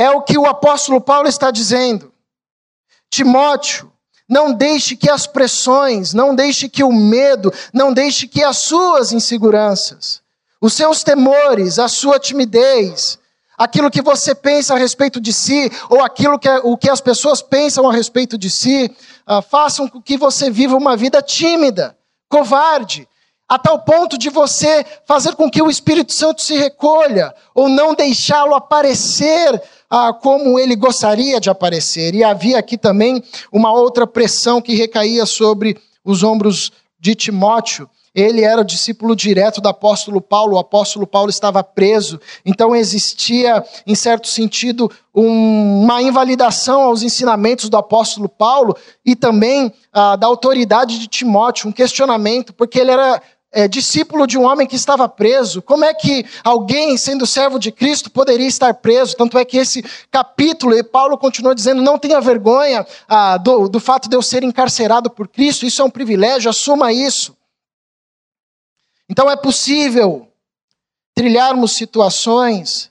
é 0.00 0.10
o 0.10 0.22
que 0.22 0.38
o 0.38 0.46
apóstolo 0.46 0.98
Paulo 0.98 1.28
está 1.28 1.50
dizendo. 1.50 2.10
Timóteo, 3.10 3.92
não 4.26 4.50
deixe 4.50 4.96
que 4.96 5.10
as 5.10 5.26
pressões, 5.26 6.14
não 6.14 6.34
deixe 6.34 6.70
que 6.70 6.82
o 6.82 6.90
medo, 6.90 7.52
não 7.70 7.92
deixe 7.92 8.26
que 8.26 8.42
as 8.42 8.56
suas 8.56 9.12
inseguranças, 9.12 10.22
os 10.58 10.72
seus 10.72 11.02
temores, 11.04 11.78
a 11.78 11.86
sua 11.86 12.18
timidez, 12.18 13.18
aquilo 13.58 13.90
que 13.90 14.00
você 14.00 14.34
pensa 14.34 14.72
a 14.72 14.78
respeito 14.78 15.20
de 15.20 15.34
si, 15.34 15.70
ou 15.90 16.02
aquilo 16.02 16.38
que, 16.38 16.48
o 16.48 16.78
que 16.78 16.88
as 16.88 17.02
pessoas 17.02 17.42
pensam 17.42 17.86
a 17.86 17.92
respeito 17.92 18.38
de 18.38 18.48
si, 18.48 18.90
uh, 19.28 19.42
façam 19.42 19.86
com 19.86 20.00
que 20.00 20.16
você 20.16 20.50
viva 20.50 20.78
uma 20.78 20.96
vida 20.96 21.20
tímida, 21.20 21.94
covarde, 22.26 23.06
a 23.46 23.58
tal 23.58 23.80
ponto 23.80 24.16
de 24.16 24.30
você 24.30 24.86
fazer 25.04 25.34
com 25.34 25.50
que 25.50 25.60
o 25.60 25.68
Espírito 25.68 26.12
Santo 26.12 26.40
se 26.40 26.56
recolha, 26.56 27.34
ou 27.52 27.68
não 27.68 27.94
deixá-lo 27.94 28.54
aparecer 28.54 29.60
ah, 29.90 30.12
como 30.12 30.58
ele 30.58 30.76
gostaria 30.76 31.40
de 31.40 31.50
aparecer. 31.50 32.14
E 32.14 32.22
havia 32.22 32.58
aqui 32.58 32.78
também 32.78 33.22
uma 33.52 33.72
outra 33.72 34.06
pressão 34.06 34.62
que 34.62 34.74
recaía 34.74 35.26
sobre 35.26 35.76
os 36.04 36.22
ombros 36.22 36.70
de 36.98 37.14
Timóteo. 37.14 37.90
Ele 38.14 38.42
era 38.42 38.64
discípulo 38.64 39.14
direto 39.14 39.60
do 39.60 39.68
apóstolo 39.68 40.20
Paulo, 40.20 40.56
o 40.56 40.58
apóstolo 40.58 41.06
Paulo 41.06 41.30
estava 41.30 41.62
preso, 41.62 42.20
então 42.44 42.74
existia, 42.74 43.64
em 43.86 43.94
certo 43.94 44.26
sentido, 44.26 44.90
um, 45.14 45.82
uma 45.82 46.02
invalidação 46.02 46.82
aos 46.82 47.04
ensinamentos 47.04 47.68
do 47.68 47.76
apóstolo 47.76 48.28
Paulo 48.28 48.76
e 49.06 49.14
também 49.14 49.72
ah, 49.92 50.16
da 50.16 50.26
autoridade 50.26 50.98
de 50.98 51.06
Timóteo, 51.06 51.68
um 51.68 51.72
questionamento, 51.72 52.52
porque 52.52 52.80
ele 52.80 52.90
era 52.90 53.22
é, 53.52 53.66
discípulo 53.66 54.26
de 54.26 54.38
um 54.38 54.44
homem 54.44 54.66
que 54.66 54.76
estava 54.76 55.08
preso. 55.08 55.60
Como 55.60 55.84
é 55.84 55.92
que 55.92 56.24
alguém, 56.44 56.96
sendo 56.96 57.26
servo 57.26 57.58
de 57.58 57.72
Cristo, 57.72 58.10
poderia 58.10 58.46
estar 58.46 58.74
preso? 58.74 59.16
Tanto 59.16 59.36
é 59.36 59.44
que 59.44 59.56
esse 59.56 59.82
capítulo, 60.10 60.74
e 60.74 60.82
Paulo 60.82 61.18
continua 61.18 61.54
dizendo: 61.54 61.82
não 61.82 61.98
tenha 61.98 62.20
vergonha 62.20 62.86
ah, 63.08 63.36
do, 63.36 63.68
do 63.68 63.80
fato 63.80 64.08
de 64.08 64.16
eu 64.16 64.22
ser 64.22 64.42
encarcerado 64.44 65.10
por 65.10 65.26
Cristo, 65.28 65.66
isso 65.66 65.82
é 65.82 65.84
um 65.84 65.90
privilégio, 65.90 66.48
assuma 66.48 66.92
isso. 66.92 67.36
Então 69.08 69.28
é 69.28 69.36
possível 69.36 70.28
trilharmos 71.14 71.72
situações 71.72 72.90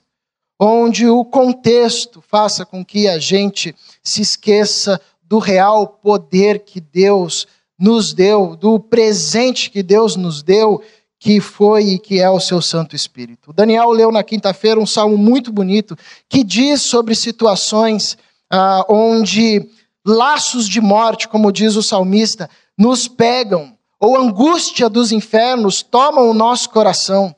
onde 0.58 1.08
o 1.08 1.24
contexto 1.24 2.20
faça 2.20 2.66
com 2.66 2.84
que 2.84 3.08
a 3.08 3.18
gente 3.18 3.74
se 4.02 4.20
esqueça 4.20 5.00
do 5.22 5.38
real 5.38 5.86
poder 5.86 6.58
que 6.64 6.78
Deus 6.78 7.46
nos 7.80 8.12
deu, 8.12 8.54
do 8.54 8.78
presente 8.78 9.70
que 9.70 9.82
Deus 9.82 10.14
nos 10.14 10.42
deu, 10.42 10.82
que 11.18 11.40
foi 11.40 11.84
e 11.84 11.98
que 11.98 12.20
é 12.20 12.28
o 12.28 12.38
seu 12.38 12.60
Santo 12.60 12.94
Espírito. 12.94 13.50
O 13.50 13.52
Daniel 13.52 13.90
leu 13.90 14.12
na 14.12 14.22
quinta-feira 14.22 14.78
um 14.78 14.86
salmo 14.86 15.16
muito 15.16 15.50
bonito 15.50 15.96
que 16.28 16.44
diz 16.44 16.82
sobre 16.82 17.14
situações 17.14 18.18
ah, 18.50 18.84
onde 18.88 19.68
laços 20.06 20.68
de 20.68 20.80
morte, 20.80 21.28
como 21.28 21.52
diz 21.52 21.76
o 21.76 21.82
salmista, 21.82 22.48
nos 22.76 23.08
pegam, 23.08 23.76
ou 23.98 24.16
angústia 24.16 24.88
dos 24.88 25.12
infernos 25.12 25.82
tomam 25.82 26.30
o 26.30 26.34
nosso 26.34 26.70
coração. 26.70 27.34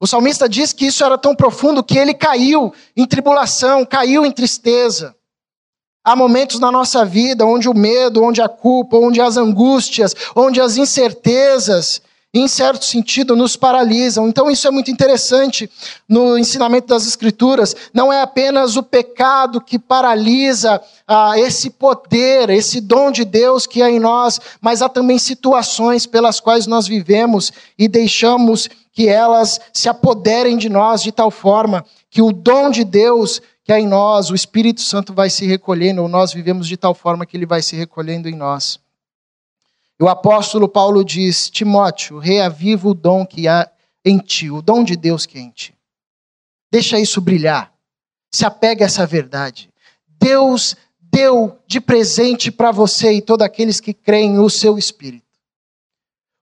O 0.00 0.06
salmista 0.06 0.48
diz 0.48 0.72
que 0.72 0.86
isso 0.86 1.04
era 1.04 1.18
tão 1.18 1.34
profundo 1.34 1.84
que 1.84 1.98
ele 1.98 2.14
caiu 2.14 2.72
em 2.96 3.06
tribulação, 3.06 3.84
caiu 3.84 4.24
em 4.24 4.32
tristeza. 4.32 5.14
Há 6.06 6.14
momentos 6.14 6.60
na 6.60 6.70
nossa 6.70 7.04
vida 7.04 7.44
onde 7.44 7.68
o 7.68 7.74
medo, 7.74 8.22
onde 8.22 8.40
a 8.40 8.48
culpa, 8.48 8.96
onde 8.96 9.20
as 9.20 9.36
angústias, 9.36 10.14
onde 10.36 10.60
as 10.60 10.76
incertezas, 10.76 12.00
em 12.32 12.46
certo 12.46 12.84
sentido, 12.84 13.34
nos 13.34 13.56
paralisam. 13.56 14.28
Então, 14.28 14.48
isso 14.48 14.68
é 14.68 14.70
muito 14.70 14.88
interessante 14.88 15.68
no 16.08 16.38
ensinamento 16.38 16.86
das 16.86 17.08
Escrituras. 17.08 17.74
Não 17.92 18.12
é 18.12 18.22
apenas 18.22 18.76
o 18.76 18.84
pecado 18.84 19.60
que 19.60 19.80
paralisa 19.80 20.80
ah, 21.08 21.36
esse 21.40 21.70
poder, 21.70 22.50
esse 22.50 22.80
dom 22.80 23.10
de 23.10 23.24
Deus 23.24 23.66
que 23.66 23.82
é 23.82 23.90
em 23.90 23.98
nós, 23.98 24.40
mas 24.60 24.82
há 24.82 24.88
também 24.88 25.18
situações 25.18 26.06
pelas 26.06 26.38
quais 26.38 26.68
nós 26.68 26.86
vivemos 26.86 27.52
e 27.76 27.88
deixamos 27.88 28.68
que 28.92 29.08
elas 29.08 29.60
se 29.72 29.88
apoderem 29.88 30.56
de 30.56 30.68
nós 30.68 31.02
de 31.02 31.10
tal 31.10 31.32
forma 31.32 31.84
que 32.08 32.22
o 32.22 32.30
dom 32.30 32.70
de 32.70 32.84
Deus 32.84 33.42
que 33.66 33.72
é 33.72 33.80
em 33.80 33.88
nós, 33.88 34.30
o 34.30 34.34
Espírito 34.36 34.80
Santo 34.80 35.12
vai 35.12 35.28
se 35.28 35.44
recolhendo, 35.44 36.00
ou 36.00 36.06
nós 36.06 36.32
vivemos 36.32 36.68
de 36.68 36.76
tal 36.76 36.94
forma 36.94 37.26
que 37.26 37.36
ele 37.36 37.44
vai 37.44 37.60
se 37.60 37.74
recolhendo 37.74 38.28
em 38.28 38.34
nós. 38.36 38.78
E 39.98 40.04
o 40.04 40.08
apóstolo 40.08 40.68
Paulo 40.68 41.04
diz: 41.04 41.50
Timóteo, 41.50 42.20
reaviva 42.20 42.88
o 42.88 42.94
dom 42.94 43.26
que 43.26 43.48
há 43.48 43.68
em 44.04 44.18
ti, 44.18 44.48
o 44.52 44.62
dom 44.62 44.84
de 44.84 44.94
Deus 44.94 45.26
que 45.26 45.36
é 45.36 45.40
em 45.40 45.50
ti. 45.50 45.74
Deixa 46.70 46.96
isso 46.96 47.20
brilhar. 47.20 47.72
Se 48.30 48.46
apega 48.46 48.84
a 48.84 48.86
essa 48.86 49.04
verdade. 49.04 49.68
Deus 50.06 50.76
deu 51.00 51.58
de 51.66 51.80
presente 51.80 52.52
para 52.52 52.70
você 52.70 53.14
e 53.14 53.20
todos 53.20 53.44
aqueles 53.44 53.80
que 53.80 53.92
creem 53.92 54.38
o 54.38 54.48
seu 54.48 54.78
Espírito. 54.78 55.26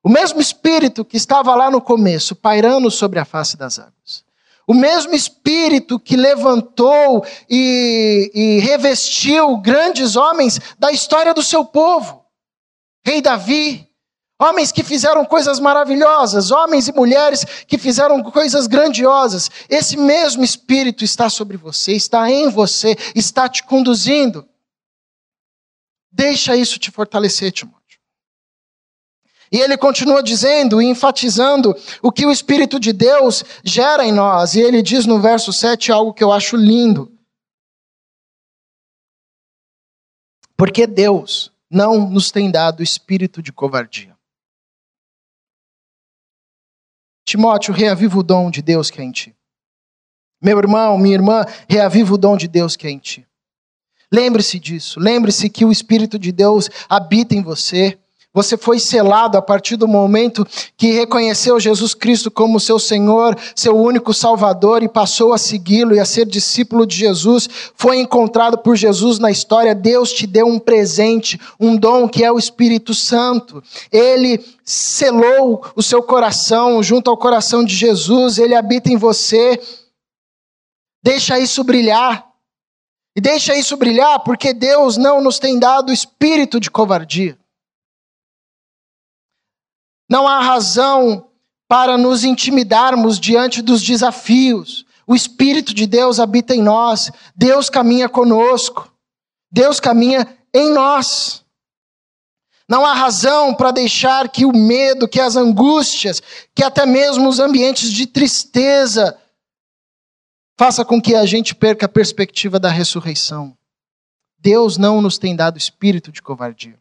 O 0.02 0.10
mesmo 0.10 0.42
Espírito 0.42 1.06
que 1.06 1.16
estava 1.16 1.54
lá 1.54 1.70
no 1.70 1.80
começo, 1.80 2.36
pairando 2.36 2.90
sobre 2.90 3.18
a 3.18 3.24
face 3.24 3.56
das 3.56 3.78
águas. 3.78 4.23
O 4.66 4.74
mesmo 4.74 5.14
Espírito 5.14 5.98
que 5.98 6.16
levantou 6.16 7.24
e, 7.48 8.30
e, 8.34 8.58
revestiu 8.60 9.58
grandes 9.58 10.16
homens 10.16 10.58
da 10.78 10.90
história 10.90 11.34
do 11.34 11.42
seu 11.42 11.64
povo. 11.64 12.24
Rei 13.04 13.20
Davi, 13.20 13.86
homens 14.40 14.72
que 14.72 14.82
fizeram 14.82 15.24
coisas 15.24 15.60
maravilhosas, 15.60 16.50
homens 16.50 16.88
e 16.88 16.92
mulheres 16.92 17.44
que 17.66 17.76
fizeram 17.76 18.22
coisas 18.22 18.66
grandiosas. 18.66 19.50
Esse 19.68 19.96
mesmo 19.98 20.42
Espírito 20.42 21.04
está 21.04 21.28
sobre 21.28 21.58
você, 21.58 21.92
está 21.92 22.30
em 22.30 22.48
você, 22.48 22.96
está 23.14 23.48
te 23.48 23.62
conduzindo. 23.64 24.48
Deixa 26.10 26.56
isso 26.56 26.78
te 26.78 26.90
fortalecer, 26.90 27.52
Timóteo. 27.52 27.83
E 29.50 29.58
ele 29.58 29.76
continua 29.76 30.22
dizendo 30.22 30.80
e 30.80 30.86
enfatizando 30.86 31.74
o 32.02 32.10
que 32.10 32.26
o 32.26 32.32
Espírito 32.32 32.80
de 32.80 32.92
Deus 32.92 33.44
gera 33.62 34.04
em 34.04 34.12
nós. 34.12 34.54
E 34.54 34.60
ele 34.60 34.82
diz 34.82 35.06
no 35.06 35.20
verso 35.20 35.52
7 35.52 35.92
algo 35.92 36.12
que 36.12 36.24
eu 36.24 36.32
acho 36.32 36.56
lindo. 36.56 37.12
Porque 40.56 40.86
Deus 40.86 41.52
não 41.70 42.08
nos 42.08 42.30
tem 42.30 42.50
dado 42.50 42.82
espírito 42.82 43.42
de 43.42 43.52
covardia. 43.52 44.16
Timóteo, 47.26 47.74
reaviva 47.74 48.18
o 48.18 48.22
dom 48.22 48.50
de 48.50 48.62
Deus 48.62 48.90
que 48.90 49.00
é 49.00 49.04
em 49.04 49.10
ti. 49.10 49.34
Meu 50.40 50.58
irmão, 50.58 50.98
minha 50.98 51.14
irmã, 51.14 51.44
reaviva 51.68 52.14
o 52.14 52.18
dom 52.18 52.36
de 52.36 52.46
Deus 52.46 52.76
que 52.76 52.86
é 52.86 52.90
em 52.90 52.98
ti. 52.98 53.26
Lembre-se 54.12 54.60
disso. 54.60 55.00
Lembre-se 55.00 55.50
que 55.50 55.64
o 55.64 55.72
Espírito 55.72 56.18
de 56.18 56.30
Deus 56.30 56.70
habita 56.88 57.34
em 57.34 57.42
você. 57.42 57.98
Você 58.34 58.56
foi 58.56 58.80
selado 58.80 59.38
a 59.38 59.42
partir 59.42 59.76
do 59.76 59.86
momento 59.86 60.44
que 60.76 60.90
reconheceu 60.90 61.60
Jesus 61.60 61.94
Cristo 61.94 62.32
como 62.32 62.58
seu 62.58 62.80
Senhor, 62.80 63.38
seu 63.54 63.76
único 63.76 64.12
Salvador 64.12 64.82
e 64.82 64.88
passou 64.88 65.32
a 65.32 65.38
segui-lo 65.38 65.94
e 65.94 66.00
a 66.00 66.04
ser 66.04 66.26
discípulo 66.26 66.84
de 66.84 66.96
Jesus. 66.96 67.48
Foi 67.76 67.96
encontrado 67.98 68.58
por 68.58 68.74
Jesus 68.74 69.20
na 69.20 69.30
história. 69.30 69.72
Deus 69.72 70.12
te 70.12 70.26
deu 70.26 70.48
um 70.48 70.58
presente, 70.58 71.40
um 71.60 71.76
dom 71.76 72.08
que 72.08 72.24
é 72.24 72.32
o 72.32 72.36
Espírito 72.36 72.92
Santo. 72.92 73.62
Ele 73.92 74.44
selou 74.64 75.64
o 75.76 75.82
seu 75.82 76.02
coração 76.02 76.82
junto 76.82 77.08
ao 77.08 77.16
coração 77.16 77.64
de 77.64 77.76
Jesus. 77.76 78.38
Ele 78.38 78.56
habita 78.56 78.90
em 78.90 78.96
você. 78.96 79.60
Deixa 81.04 81.38
isso 81.38 81.62
brilhar. 81.62 82.26
E 83.16 83.20
deixa 83.20 83.54
isso 83.56 83.76
brilhar 83.76 84.24
porque 84.24 84.52
Deus 84.52 84.96
não 84.96 85.22
nos 85.22 85.38
tem 85.38 85.56
dado 85.56 85.92
espírito 85.92 86.58
de 86.58 86.68
covardia. 86.68 87.38
Não 90.08 90.28
há 90.28 90.40
razão 90.40 91.28
para 91.68 91.96
nos 91.96 92.24
intimidarmos 92.24 93.18
diante 93.18 93.62
dos 93.62 93.82
desafios. 93.82 94.84
O 95.06 95.14
Espírito 95.14 95.74
de 95.74 95.86
Deus 95.86 96.18
habita 96.18 96.54
em 96.54 96.62
nós, 96.62 97.10
Deus 97.34 97.68
caminha 97.68 98.08
conosco, 98.08 98.90
Deus 99.50 99.80
caminha 99.80 100.26
em 100.52 100.70
nós. 100.70 101.44
Não 102.68 102.86
há 102.86 102.94
razão 102.94 103.54
para 103.54 103.70
deixar 103.70 104.28
que 104.30 104.46
o 104.46 104.52
medo, 104.52 105.06
que 105.06 105.20
as 105.20 105.36
angústias, 105.36 106.22
que 106.54 106.64
até 106.64 106.86
mesmo 106.86 107.28
os 107.28 107.38
ambientes 107.38 107.92
de 107.92 108.06
tristeza 108.06 109.18
faça 110.58 110.84
com 110.84 111.00
que 111.00 111.14
a 111.14 111.26
gente 111.26 111.54
perca 111.54 111.86
a 111.86 111.88
perspectiva 111.88 112.58
da 112.58 112.70
ressurreição. 112.70 113.56
Deus 114.38 114.78
não 114.78 115.00
nos 115.00 115.18
tem 115.18 115.36
dado 115.36 115.58
espírito 115.58 116.10
de 116.10 116.22
covardia. 116.22 116.78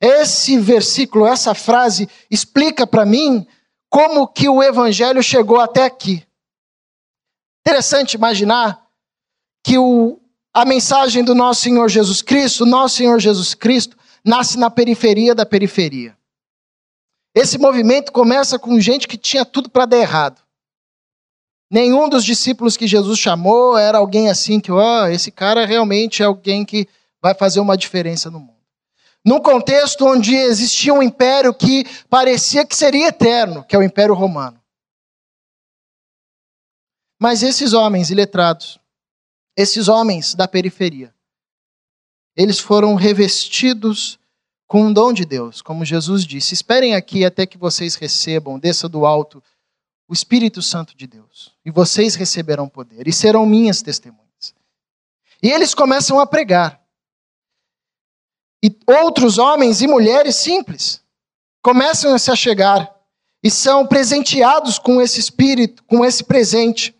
Esse 0.00 0.58
versículo, 0.58 1.26
essa 1.26 1.54
frase, 1.54 2.08
explica 2.30 2.86
para 2.86 3.06
mim 3.06 3.46
como 3.88 4.28
que 4.28 4.48
o 4.48 4.62
evangelho 4.62 5.22
chegou 5.22 5.58
até 5.58 5.84
aqui. 5.84 6.26
Interessante 7.66 8.14
imaginar 8.14 8.86
que 9.64 9.78
o, 9.78 10.20
a 10.54 10.64
mensagem 10.64 11.24
do 11.24 11.34
nosso 11.34 11.62
Senhor 11.62 11.88
Jesus 11.88 12.22
Cristo, 12.22 12.66
nosso 12.66 12.96
Senhor 12.96 13.18
Jesus 13.18 13.54
Cristo, 13.54 13.96
nasce 14.24 14.58
na 14.58 14.70
periferia 14.70 15.34
da 15.34 15.46
periferia. 15.46 16.16
Esse 17.34 17.58
movimento 17.58 18.12
começa 18.12 18.58
com 18.58 18.80
gente 18.80 19.06
que 19.06 19.16
tinha 19.16 19.44
tudo 19.44 19.68
para 19.68 19.86
dar 19.86 19.98
errado. 19.98 20.42
Nenhum 21.70 22.08
dos 22.08 22.24
discípulos 22.24 22.76
que 22.76 22.86
Jesus 22.86 23.18
chamou 23.18 23.76
era 23.76 23.98
alguém 23.98 24.30
assim 24.30 24.60
que, 24.60 24.70
ó, 24.70 25.02
oh, 25.02 25.06
esse 25.06 25.30
cara 25.30 25.66
realmente 25.66 26.22
é 26.22 26.26
alguém 26.26 26.64
que 26.64 26.88
vai 27.20 27.34
fazer 27.34 27.60
uma 27.60 27.76
diferença 27.76 28.30
no 28.30 28.38
mundo. 28.38 28.55
Num 29.26 29.40
contexto 29.40 30.06
onde 30.06 30.36
existia 30.36 30.94
um 30.94 31.02
império 31.02 31.52
que 31.52 31.84
parecia 32.08 32.64
que 32.64 32.76
seria 32.76 33.08
eterno, 33.08 33.64
que 33.64 33.74
é 33.74 33.78
o 33.78 33.82
Império 33.82 34.14
Romano. 34.14 34.62
Mas 37.18 37.42
esses 37.42 37.72
homens 37.72 38.08
iletrados, 38.08 38.78
esses 39.56 39.88
homens 39.88 40.32
da 40.32 40.46
periferia, 40.46 41.12
eles 42.36 42.60
foram 42.60 42.94
revestidos 42.94 44.16
com 44.64 44.84
um 44.84 44.92
dom 44.92 45.12
de 45.12 45.24
Deus, 45.24 45.60
como 45.60 45.84
Jesus 45.84 46.24
disse: 46.24 46.54
esperem 46.54 46.94
aqui 46.94 47.24
até 47.24 47.46
que 47.46 47.58
vocês 47.58 47.96
recebam, 47.96 48.60
desça 48.60 48.88
do 48.88 49.04
alto, 49.04 49.42
o 50.06 50.12
Espírito 50.12 50.62
Santo 50.62 50.96
de 50.96 51.08
Deus, 51.08 51.52
e 51.64 51.70
vocês 51.72 52.14
receberão 52.14 52.68
poder, 52.68 53.08
e 53.08 53.12
serão 53.12 53.44
minhas 53.44 53.82
testemunhas. 53.82 54.54
E 55.42 55.50
eles 55.50 55.74
começam 55.74 56.20
a 56.20 56.26
pregar. 56.26 56.85
E 58.66 58.76
outros 58.84 59.38
homens 59.38 59.80
e 59.80 59.86
mulheres 59.86 60.34
simples 60.34 61.00
começam 61.62 62.12
a 62.12 62.18
se 62.18 62.32
achegar 62.32 62.92
e 63.40 63.48
são 63.48 63.86
presenteados 63.86 64.76
com 64.76 65.00
esse 65.00 65.20
Espírito, 65.20 65.84
com 65.84 66.04
esse 66.04 66.24
presente. 66.24 66.92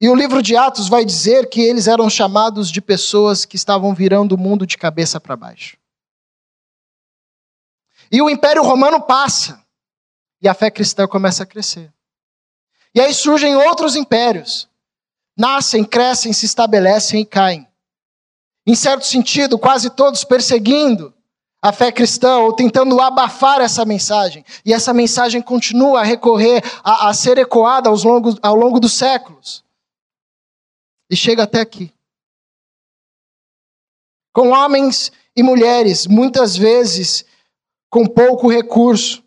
E 0.00 0.08
o 0.08 0.14
livro 0.14 0.40
de 0.40 0.56
Atos 0.56 0.88
vai 0.88 1.04
dizer 1.04 1.48
que 1.50 1.60
eles 1.60 1.88
eram 1.88 2.08
chamados 2.08 2.70
de 2.70 2.80
pessoas 2.80 3.44
que 3.44 3.56
estavam 3.56 3.92
virando 3.92 4.36
o 4.36 4.38
mundo 4.38 4.64
de 4.64 4.78
cabeça 4.78 5.20
para 5.20 5.34
baixo. 5.34 5.76
E 8.12 8.22
o 8.22 8.30
Império 8.30 8.62
Romano 8.62 9.02
passa, 9.02 9.66
e 10.40 10.48
a 10.48 10.54
fé 10.54 10.70
cristã 10.70 11.08
começa 11.08 11.42
a 11.42 11.46
crescer. 11.46 11.92
E 12.94 13.00
aí 13.00 13.12
surgem 13.12 13.56
outros 13.56 13.96
impérios. 13.96 14.68
Nascem, 15.36 15.84
crescem, 15.84 16.32
se 16.32 16.46
estabelecem 16.46 17.22
e 17.22 17.26
caem. 17.26 17.66
Em 18.66 18.74
certo 18.74 19.04
sentido, 19.06 19.58
quase 19.58 19.90
todos 19.90 20.24
perseguindo 20.24 21.12
a 21.60 21.72
fé 21.72 21.90
cristã 21.90 22.38
ou 22.38 22.52
tentando 22.52 23.00
abafar 23.00 23.60
essa 23.60 23.84
mensagem. 23.84 24.44
E 24.64 24.72
essa 24.72 24.92
mensagem 24.92 25.40
continua 25.40 26.00
a 26.00 26.04
recorrer, 26.04 26.62
a, 26.82 27.08
a 27.08 27.14
ser 27.14 27.38
ecoada 27.38 27.88
aos 27.88 28.04
ao 28.42 28.54
longo 28.54 28.78
dos 28.78 28.92
séculos 28.92 29.64
e 31.10 31.16
chega 31.16 31.44
até 31.44 31.60
aqui. 31.60 31.92
Com 34.32 34.50
homens 34.50 35.12
e 35.36 35.42
mulheres, 35.42 36.06
muitas 36.06 36.56
vezes 36.56 37.24
com 37.88 38.04
pouco 38.06 38.50
recurso. 38.50 39.22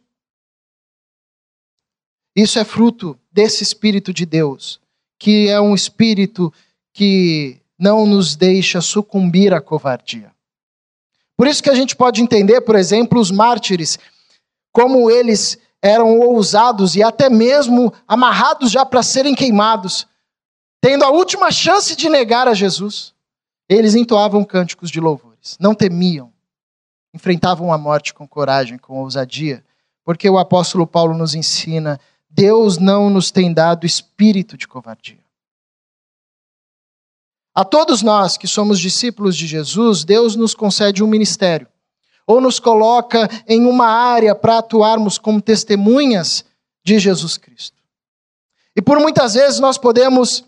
Isso 2.35 2.59
é 2.59 2.65
fruto 2.65 3.17
desse 3.31 3.63
Espírito 3.63 4.13
de 4.13 4.25
Deus, 4.25 4.79
que 5.17 5.47
é 5.47 5.59
um 5.61 5.73
Espírito 5.73 6.53
que 6.93 7.61
não 7.77 8.05
nos 8.05 8.35
deixa 8.35 8.81
sucumbir 8.81 9.53
à 9.53 9.61
covardia. 9.61 10.31
Por 11.35 11.47
isso 11.47 11.61
que 11.61 11.69
a 11.69 11.75
gente 11.75 11.95
pode 11.95 12.21
entender, 12.21 12.61
por 12.61 12.75
exemplo, 12.75 13.19
os 13.19 13.29
mártires, 13.29 13.99
como 14.71 15.11
eles 15.11 15.59
eram 15.81 16.19
ousados 16.19 16.95
e 16.95 17.03
até 17.03 17.29
mesmo 17.29 17.93
amarrados 18.07 18.71
já 18.71 18.85
para 18.85 19.03
serem 19.03 19.35
queimados, 19.35 20.07
tendo 20.81 21.03
a 21.03 21.09
última 21.09 21.51
chance 21.51 21.95
de 21.95 22.09
negar 22.09 22.47
a 22.47 22.53
Jesus, 22.53 23.13
eles 23.69 23.93
entoavam 23.95 24.43
cânticos 24.43 24.89
de 24.89 24.99
louvores, 24.99 25.57
não 25.59 25.75
temiam, 25.75 26.31
enfrentavam 27.13 27.71
a 27.71 27.77
morte 27.77 28.13
com 28.13 28.27
coragem, 28.27 28.77
com 28.77 28.99
ousadia, 28.99 29.63
porque 30.03 30.29
o 30.29 30.37
apóstolo 30.37 30.87
Paulo 30.87 31.15
nos 31.15 31.35
ensina: 31.35 31.99
Deus 32.29 32.77
não 32.77 33.09
nos 33.09 33.29
tem 33.29 33.53
dado 33.53 33.85
espírito 33.85 34.57
de 34.57 34.67
covardia. 34.67 35.26
A 37.57 37.65
todos 37.65 38.03
nós 38.03 38.37
que 38.37 38.47
somos 38.47 38.79
discípulos 38.79 39.35
de 39.35 39.47
Jesus, 39.47 40.03
Deus 40.03 40.35
nos 40.35 40.53
concede 40.53 41.03
um 41.03 41.07
ministério, 41.07 41.67
ou 42.27 42.39
nos 42.39 42.59
coloca 42.59 43.27
em 43.47 43.65
uma 43.65 43.87
área 43.87 44.35
para 44.35 44.59
atuarmos 44.59 45.17
como 45.17 45.41
testemunhas 45.41 46.45
de 46.85 46.99
Jesus 46.99 47.35
Cristo. 47.35 47.75
E 48.75 48.81
por 48.81 48.99
muitas 48.99 49.33
vezes 49.33 49.59
nós 49.59 49.75
podemos 49.75 50.45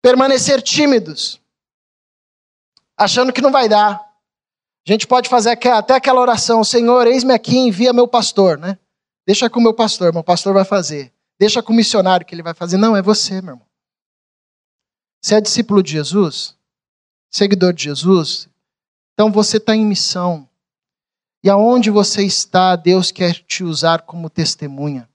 permanecer 0.00 0.62
tímidos, 0.62 1.38
achando 2.96 3.30
que 3.30 3.42
não 3.42 3.52
vai 3.52 3.68
dar. 3.68 3.96
A 4.88 4.90
gente 4.90 5.06
pode 5.06 5.28
fazer 5.28 5.58
até 5.62 5.92
aquela 5.92 6.22
oração: 6.22 6.64
Senhor, 6.64 7.06
eis-me 7.06 7.34
aqui, 7.34 7.58
envia 7.58 7.92
meu 7.92 8.08
pastor, 8.08 8.56
né? 8.56 8.78
Deixa 9.26 9.50
com 9.50 9.60
o 9.60 9.62
meu 9.62 9.74
pastor, 9.74 10.10
meu 10.10 10.24
pastor 10.24 10.54
vai 10.54 10.64
fazer. 10.64 11.12
Deixa 11.38 11.62
com 11.62 11.74
o 11.74 11.76
missionário 11.76 12.24
que 12.24 12.34
ele 12.34 12.42
vai 12.42 12.54
fazer. 12.54 12.78
Não, 12.78 12.96
é 12.96 13.02
você, 13.02 13.42
meu 13.42 13.52
irmão. 13.52 13.69
Você 15.20 15.34
é 15.34 15.40
discípulo 15.40 15.82
de 15.82 15.92
Jesus, 15.92 16.56
seguidor 17.30 17.72
de 17.72 17.84
Jesus, 17.84 18.48
então 19.12 19.30
você 19.30 19.58
está 19.58 19.76
em 19.76 19.84
missão. 19.84 20.48
E 21.42 21.50
aonde 21.50 21.90
você 21.90 22.24
está, 22.24 22.76
Deus 22.76 23.10
quer 23.10 23.34
te 23.34 23.62
usar 23.64 24.02
como 24.02 24.30
testemunha. 24.30 25.08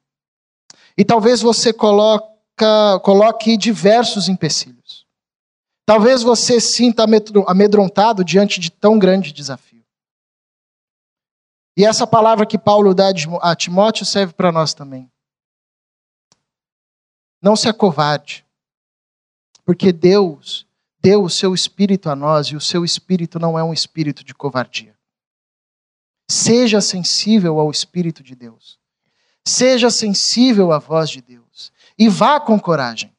E 0.97 1.03
talvez 1.03 1.41
você 1.41 1.73
coloque 1.73 2.35
coloque 3.03 3.57
diversos 3.57 4.29
empecilhos. 4.29 5.05
Talvez 5.85 6.23
você 6.23 6.59
sinta 6.59 7.05
amedrontado 7.47 8.23
diante 8.23 8.59
de 8.59 8.71
tão 8.71 8.97
grande 8.97 9.31
desafio. 9.31 9.83
E 11.77 11.85
essa 11.85 12.07
palavra 12.07 12.45
que 12.45 12.57
Paulo 12.57 12.93
dá 12.93 13.11
a 13.41 13.55
Timóteo 13.55 14.05
serve 14.05 14.33
para 14.33 14.51
nós 14.51 14.73
também. 14.73 15.11
Não 17.41 17.55
se 17.55 17.67
acovarde, 17.67 18.44
porque 19.65 19.91
Deus 19.91 20.65
deu 21.01 21.23
o 21.23 21.29
seu 21.29 21.53
espírito 21.53 22.09
a 22.09 22.15
nós 22.15 22.47
e 22.47 22.55
o 22.55 22.61
seu 22.61 22.85
espírito 22.85 23.39
não 23.39 23.57
é 23.57 23.63
um 23.63 23.73
espírito 23.73 24.23
de 24.23 24.33
covardia. 24.33 24.95
Seja 26.29 26.79
sensível 26.81 27.59
ao 27.59 27.69
espírito 27.69 28.23
de 28.23 28.35
Deus. 28.35 28.79
Seja 29.47 29.89
sensível 29.89 30.71
à 30.71 30.79
voz 30.79 31.09
de 31.09 31.21
Deus 31.21 31.71
e 31.97 32.07
vá 32.09 32.39
com 32.39 32.59
coragem. 32.59 33.11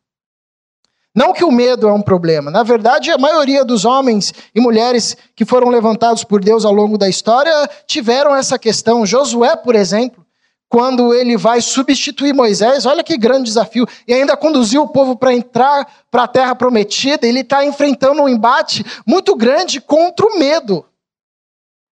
Não 1.15 1.33
que 1.33 1.45
o 1.45 1.51
medo 1.51 1.89
é 1.89 1.93
um 1.93 2.03
problema. 2.03 2.51
Na 2.51 2.63
verdade, 2.63 3.11
a 3.11 3.17
maioria 3.17 3.65
dos 3.65 3.87
homens 3.87 4.35
e 4.55 4.61
mulheres 4.61 5.17
que 5.35 5.47
foram 5.47 5.69
levantados 5.69 6.25
por 6.25 6.45
Deus 6.45 6.65
ao 6.65 6.73
longo 6.73 6.99
da 6.99 7.09
história 7.09 7.53
tiveram 7.87 8.35
essa 8.35 8.59
questão. 8.59 9.07
Josué, 9.07 9.57
por 9.57 9.75
exemplo, 9.75 10.26
quando 10.69 11.15
ele 11.15 11.37
vai 11.37 11.61
substituir 11.61 12.33
Moisés, 12.33 12.87
olha 12.87 13.05
que 13.05 13.17
grande 13.17 13.45
desafio, 13.45 13.87
e 14.07 14.13
ainda 14.13 14.37
conduziu 14.37 14.83
o 14.83 14.89
povo 14.89 15.17
para 15.17 15.33
entrar 15.33 15.87
para 16.11 16.25
a 16.25 16.29
terra 16.29 16.55
prometida, 16.55 17.27
ele 17.27 17.41
está 17.41 17.65
enfrentando 17.65 18.23
um 18.23 18.29
embate 18.29 18.85
muito 19.07 19.35
grande 19.37 19.81
contra 19.81 20.27
o 20.27 20.39
medo. 20.39 20.85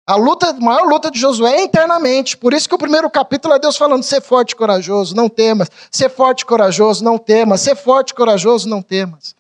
A 0.06 0.16
luta, 0.16 0.50
a 0.50 0.52
maior 0.54 0.88
luta 0.88 1.09
de 1.09 1.20
Josué 1.20 1.59
é 1.59 1.62
internamente. 1.62 2.37
Por 2.37 2.52
isso 2.52 2.68
que 2.68 2.74
o 2.74 2.78
primeiro 2.78 3.09
capítulo 3.09 3.54
é 3.54 3.61
Deus 3.61 3.76
falando: 3.76 4.02
ser 4.02 4.20
forte 4.20 4.52
e 4.52 4.56
corajoso, 4.56 5.14
não 5.14 5.28
temas. 5.28 5.68
Ser 5.88 6.09
forte 6.09 6.40
e 6.40 6.46
corajoso, 6.46 7.04
não 7.04 7.16
temas. 7.16 7.61
Ser 7.61 7.76
forte 7.76 8.11
e 8.11 8.14
corajoso, 8.14 8.68
não 8.68 8.83
temas. 8.83 9.37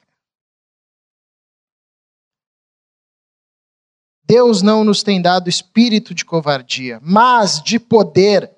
Deus 4.22 4.62
não 4.62 4.84
nos 4.84 5.02
tem 5.02 5.20
dado 5.20 5.48
espírito 5.48 6.14
de 6.14 6.24
covardia, 6.24 7.00
mas 7.02 7.60
de 7.60 7.80
poder. 7.80 8.48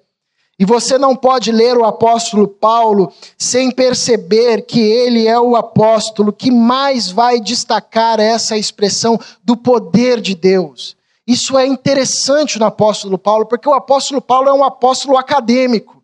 E 0.62 0.64
você 0.64 0.96
não 0.96 1.16
pode 1.16 1.50
ler 1.50 1.76
o 1.76 1.84
apóstolo 1.84 2.46
Paulo 2.46 3.12
sem 3.36 3.68
perceber 3.68 4.62
que 4.62 4.78
ele 4.78 5.26
é 5.26 5.36
o 5.36 5.56
apóstolo 5.56 6.32
que 6.32 6.52
mais 6.52 7.10
vai 7.10 7.40
destacar 7.40 8.20
essa 8.20 8.56
expressão 8.56 9.18
do 9.42 9.56
poder 9.56 10.20
de 10.20 10.36
Deus. 10.36 10.96
Isso 11.26 11.58
é 11.58 11.66
interessante 11.66 12.60
no 12.60 12.66
apóstolo 12.66 13.18
Paulo, 13.18 13.44
porque 13.46 13.68
o 13.68 13.74
apóstolo 13.74 14.22
Paulo 14.22 14.48
é 14.48 14.52
um 14.52 14.62
apóstolo 14.62 15.18
acadêmico. 15.18 16.00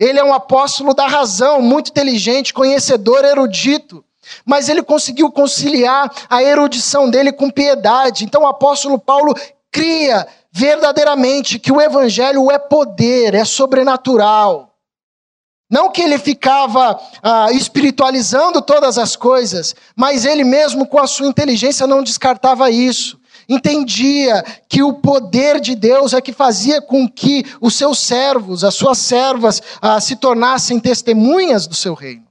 Ele 0.00 0.18
é 0.18 0.24
um 0.24 0.34
apóstolo 0.34 0.92
da 0.92 1.06
razão, 1.06 1.62
muito 1.62 1.90
inteligente, 1.90 2.52
conhecedor, 2.52 3.24
erudito. 3.24 4.04
Mas 4.44 4.68
ele 4.68 4.82
conseguiu 4.82 5.30
conciliar 5.30 6.12
a 6.28 6.42
erudição 6.42 7.08
dele 7.08 7.30
com 7.30 7.48
piedade. 7.48 8.24
Então 8.24 8.42
o 8.42 8.48
apóstolo 8.48 8.98
Paulo 8.98 9.36
cria 9.70 10.26
verdadeiramente 10.54 11.58
que 11.58 11.72
o 11.72 11.80
evangelho 11.80 12.48
é 12.48 12.58
poder, 12.58 13.34
é 13.34 13.44
sobrenatural. 13.44 14.72
Não 15.68 15.90
que 15.90 16.00
ele 16.00 16.16
ficava 16.16 17.00
ah, 17.20 17.50
espiritualizando 17.50 18.62
todas 18.62 18.96
as 18.96 19.16
coisas, 19.16 19.74
mas 19.96 20.24
ele 20.24 20.44
mesmo, 20.44 20.86
com 20.86 21.00
a 21.00 21.08
sua 21.08 21.26
inteligência, 21.26 21.86
não 21.88 22.04
descartava 22.04 22.70
isso. 22.70 23.18
entendia 23.48 24.42
que 24.68 24.82
o 24.82 24.94
poder 24.94 25.60
de 25.60 25.74
Deus 25.74 26.14
é 26.14 26.20
que 26.20 26.32
fazia 26.32 26.80
com 26.80 27.08
que 27.08 27.44
os 27.60 27.74
seus 27.74 27.98
servos, 27.98 28.62
as 28.62 28.74
suas 28.74 28.98
servas, 28.98 29.60
ah, 29.82 30.00
se 30.00 30.14
tornassem 30.14 30.78
testemunhas 30.78 31.66
do 31.66 31.74
seu 31.74 31.94
reino. 31.94 32.26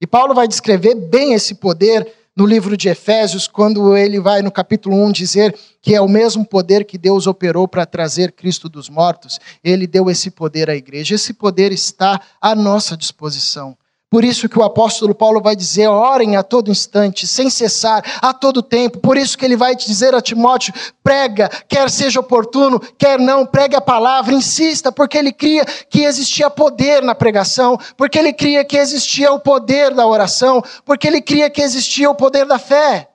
E 0.00 0.06
Paulo 0.06 0.34
vai 0.34 0.48
descrever 0.48 0.94
bem 0.94 1.34
esse 1.34 1.54
poder 1.54 2.12
no 2.36 2.44
livro 2.44 2.76
de 2.76 2.90
Efésios, 2.90 3.48
quando 3.48 3.96
ele 3.96 4.20
vai 4.20 4.42
no 4.42 4.52
capítulo 4.52 5.02
1 5.06 5.12
dizer 5.12 5.58
que 5.80 5.94
é 5.94 6.00
o 6.00 6.08
mesmo 6.08 6.44
poder 6.44 6.84
que 6.84 6.98
Deus 6.98 7.26
operou 7.26 7.66
para 7.66 7.86
trazer 7.86 8.32
Cristo 8.32 8.68
dos 8.68 8.90
mortos, 8.90 9.40
ele 9.64 9.86
deu 9.86 10.10
esse 10.10 10.30
poder 10.30 10.68
à 10.68 10.76
igreja. 10.76 11.14
Esse 11.14 11.32
poder 11.32 11.72
está 11.72 12.20
à 12.38 12.54
nossa 12.54 12.94
disposição. 12.94 13.76
Por 14.08 14.24
isso 14.24 14.48
que 14.48 14.58
o 14.58 14.62
apóstolo 14.62 15.14
Paulo 15.14 15.40
vai 15.40 15.56
dizer: 15.56 15.88
orem 15.88 16.36
a 16.36 16.42
todo 16.42 16.70
instante, 16.70 17.26
sem 17.26 17.50
cessar, 17.50 18.04
a 18.22 18.32
todo 18.32 18.62
tempo. 18.62 19.00
Por 19.00 19.16
isso 19.16 19.36
que 19.36 19.44
ele 19.44 19.56
vai 19.56 19.74
dizer 19.74 20.14
a 20.14 20.20
Timóteo: 20.20 20.72
prega, 21.02 21.48
quer 21.68 21.90
seja 21.90 22.20
oportuno, 22.20 22.78
quer 22.78 23.18
não, 23.18 23.44
pregue 23.44 23.74
a 23.74 23.80
palavra, 23.80 24.32
insista, 24.32 24.92
porque 24.92 25.18
ele 25.18 25.32
cria 25.32 25.64
que 25.64 26.04
existia 26.04 26.48
poder 26.48 27.02
na 27.02 27.14
pregação, 27.16 27.78
porque 27.96 28.18
ele 28.18 28.32
cria 28.32 28.64
que 28.64 28.78
existia 28.78 29.32
o 29.32 29.40
poder 29.40 29.92
da 29.92 30.06
oração, 30.06 30.62
porque 30.84 31.06
ele 31.08 31.20
cria 31.20 31.50
que 31.50 31.60
existia 31.60 32.08
o 32.08 32.14
poder 32.14 32.46
da 32.46 32.60
fé. 32.60 33.10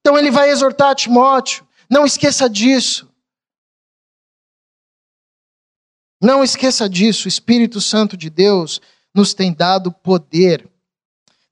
Então 0.00 0.18
ele 0.18 0.30
vai 0.30 0.50
exortar 0.50 0.96
Timóteo: 0.96 1.64
não 1.88 2.04
esqueça 2.04 2.50
disso. 2.50 3.07
Não 6.20 6.42
esqueça 6.42 6.88
disso, 6.88 7.26
o 7.26 7.28
Espírito 7.28 7.80
Santo 7.80 8.16
de 8.16 8.28
Deus 8.28 8.80
nos 9.14 9.34
tem 9.34 9.52
dado 9.52 9.92
poder. 9.92 10.68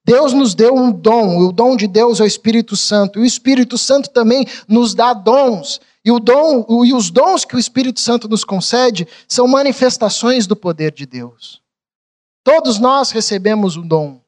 Deus 0.04 0.32
nos 0.32 0.54
deu 0.54 0.74
um 0.74 0.92
dom, 0.92 1.38
o 1.38 1.52
dom 1.52 1.76
de 1.76 1.86
Deus 1.86 2.20
é 2.20 2.22
o 2.22 2.26
Espírito 2.26 2.76
Santo, 2.76 3.18
e 3.18 3.22
o 3.22 3.24
Espírito 3.24 3.76
Santo 3.76 4.08
também 4.10 4.46
nos 4.68 4.94
dá 4.94 5.12
dons. 5.12 5.80
E, 6.04 6.12
o 6.12 6.20
dom, 6.20 6.84
e 6.84 6.94
os 6.94 7.10
dons 7.10 7.44
que 7.44 7.56
o 7.56 7.58
Espírito 7.58 7.98
Santo 7.98 8.28
nos 8.28 8.44
concede 8.44 9.08
são 9.26 9.48
manifestações 9.48 10.46
do 10.46 10.54
poder 10.54 10.92
de 10.92 11.04
Deus. 11.04 11.60
Todos 12.44 12.78
nós 12.78 13.10
recebemos 13.10 13.76
um 13.76 13.86
dom. 13.86 14.20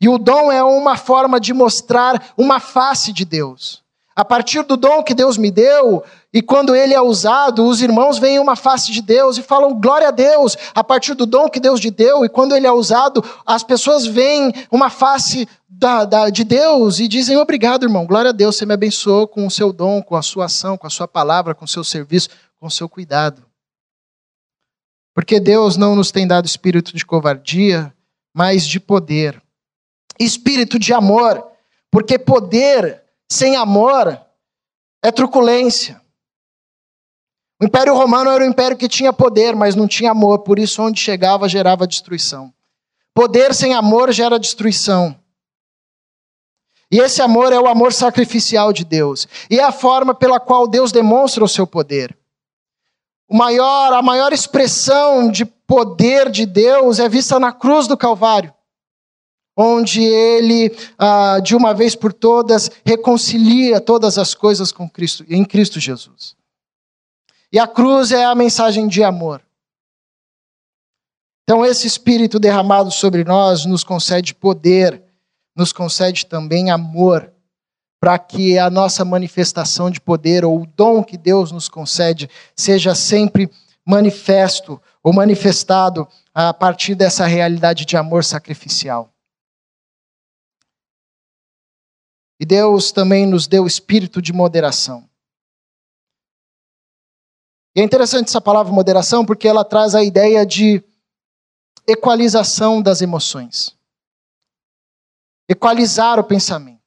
E 0.00 0.08
o 0.08 0.16
dom 0.16 0.50
é 0.50 0.64
uma 0.64 0.96
forma 0.96 1.38
de 1.38 1.52
mostrar 1.52 2.32
uma 2.38 2.58
face 2.58 3.12
de 3.12 3.26
Deus. 3.26 3.79
A 4.20 4.24
partir 4.24 4.62
do 4.64 4.76
dom 4.76 5.02
que 5.02 5.14
Deus 5.14 5.38
me 5.38 5.50
deu, 5.50 6.04
e 6.30 6.42
quando 6.42 6.76
ele 6.76 6.92
é 6.92 7.00
usado, 7.00 7.66
os 7.66 7.80
irmãos 7.80 8.18
veem 8.18 8.38
uma 8.38 8.54
face 8.54 8.92
de 8.92 9.00
Deus 9.00 9.38
e 9.38 9.42
falam 9.42 9.80
glória 9.80 10.08
a 10.08 10.10
Deus, 10.10 10.58
a 10.74 10.84
partir 10.84 11.14
do 11.14 11.24
dom 11.24 11.48
que 11.48 11.58
Deus 11.58 11.80
te 11.80 11.90
deu, 11.90 12.22
e 12.22 12.28
quando 12.28 12.54
ele 12.54 12.66
é 12.66 12.70
usado, 12.70 13.24
as 13.46 13.62
pessoas 13.62 14.04
veem 14.04 14.52
uma 14.70 14.90
face 14.90 15.48
da, 15.66 16.04
da, 16.04 16.28
de 16.28 16.44
Deus 16.44 17.00
e 17.00 17.08
dizem 17.08 17.38
obrigado, 17.38 17.84
irmão, 17.84 18.04
glória 18.04 18.28
a 18.28 18.32
Deus, 18.32 18.56
você 18.56 18.66
me 18.66 18.74
abençoou 18.74 19.26
com 19.26 19.46
o 19.46 19.50
seu 19.50 19.72
dom, 19.72 20.02
com 20.02 20.14
a 20.14 20.20
sua 20.20 20.44
ação, 20.44 20.76
com 20.76 20.86
a 20.86 20.90
sua 20.90 21.08
palavra, 21.08 21.54
com 21.54 21.64
o 21.64 21.68
seu 21.68 21.82
serviço, 21.82 22.28
com 22.58 22.66
o 22.66 22.70
seu 22.70 22.90
cuidado. 22.90 23.42
Porque 25.14 25.40
Deus 25.40 25.78
não 25.78 25.96
nos 25.96 26.10
tem 26.10 26.26
dado 26.26 26.44
espírito 26.44 26.94
de 26.94 27.06
covardia, 27.06 27.90
mas 28.34 28.68
de 28.68 28.78
poder, 28.78 29.42
espírito 30.18 30.78
de 30.78 30.92
amor, 30.92 31.42
porque 31.90 32.18
poder 32.18 33.00
sem 33.30 33.56
amor 33.56 34.20
é 35.02 35.12
truculência. 35.12 36.00
O 37.60 37.64
Império 37.64 37.94
Romano 37.94 38.30
era 38.30 38.42
um 38.42 38.48
império 38.48 38.76
que 38.76 38.88
tinha 38.88 39.12
poder, 39.12 39.54
mas 39.54 39.76
não 39.76 39.86
tinha 39.86 40.10
amor, 40.10 40.40
por 40.40 40.58
isso 40.58 40.82
onde 40.82 41.00
chegava 41.00 41.48
gerava 41.48 41.86
destruição. 41.86 42.52
Poder 43.14 43.54
sem 43.54 43.74
amor 43.74 44.12
gera 44.12 44.38
destruição. 44.38 45.14
E 46.90 46.98
esse 46.98 47.22
amor 47.22 47.52
é 47.52 47.60
o 47.60 47.68
amor 47.68 47.92
sacrificial 47.92 48.72
de 48.72 48.84
Deus. 48.84 49.28
E 49.48 49.60
é 49.60 49.62
a 49.62 49.70
forma 49.70 50.14
pela 50.14 50.40
qual 50.40 50.66
Deus 50.66 50.90
demonstra 50.90 51.44
o 51.44 51.48
seu 51.48 51.66
poder. 51.66 52.16
O 53.28 53.36
maior, 53.36 53.92
a 53.92 54.02
maior 54.02 54.32
expressão 54.32 55.30
de 55.30 55.44
poder 55.44 56.30
de 56.30 56.44
Deus 56.46 56.98
é 56.98 57.08
vista 57.08 57.38
na 57.38 57.52
cruz 57.52 57.86
do 57.86 57.96
Calvário 57.96 58.52
onde 59.60 60.02
ele, 60.02 60.74
ah, 60.98 61.38
de 61.40 61.54
uma 61.54 61.74
vez 61.74 61.94
por 61.94 62.12
todas, 62.12 62.70
reconcilia 62.84 63.80
todas 63.80 64.16
as 64.16 64.34
coisas 64.34 64.72
com 64.72 64.88
Cristo, 64.88 65.24
em 65.28 65.44
Cristo 65.44 65.78
Jesus. 65.78 66.34
E 67.52 67.58
a 67.58 67.66
cruz 67.66 68.10
é 68.12 68.24
a 68.24 68.34
mensagem 68.34 68.88
de 68.88 69.02
amor. 69.02 69.42
Então, 71.42 71.64
esse 71.64 71.86
Espírito 71.86 72.38
derramado 72.38 72.90
sobre 72.90 73.24
nós 73.24 73.66
nos 73.66 73.82
concede 73.84 74.34
poder, 74.34 75.02
nos 75.54 75.72
concede 75.72 76.24
também 76.26 76.70
amor, 76.70 77.30
para 78.00 78.18
que 78.18 78.56
a 78.58 78.70
nossa 78.70 79.04
manifestação 79.04 79.90
de 79.90 80.00
poder, 80.00 80.44
ou 80.44 80.62
o 80.62 80.66
dom 80.66 81.04
que 81.04 81.18
Deus 81.18 81.52
nos 81.52 81.68
concede, 81.68 82.30
seja 82.56 82.94
sempre 82.94 83.50
manifesto 83.84 84.80
ou 85.02 85.12
manifestado 85.12 86.08
a 86.32 86.54
partir 86.54 86.94
dessa 86.94 87.26
realidade 87.26 87.84
de 87.84 87.96
amor 87.96 88.24
sacrificial. 88.24 89.12
E 92.40 92.46
Deus 92.46 92.90
também 92.90 93.26
nos 93.26 93.46
deu 93.46 93.66
espírito 93.66 94.22
de 94.22 94.32
moderação. 94.32 95.06
E 97.76 97.80
é 97.82 97.84
interessante 97.84 98.28
essa 98.28 98.40
palavra 98.40 98.72
moderação 98.72 99.26
porque 99.26 99.46
ela 99.46 99.62
traz 99.62 99.94
a 99.94 100.02
ideia 100.02 100.46
de 100.46 100.82
equalização 101.86 102.80
das 102.80 103.02
emoções. 103.02 103.76
Equalizar 105.46 106.18
o 106.18 106.24
pensamento. 106.24 106.80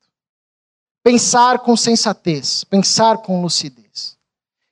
Pensar 1.03 1.59
com 1.59 1.77
sensatez, 1.77 2.63
pensar 2.63 3.19
com 3.19 3.41
lucidez. 3.41 4.17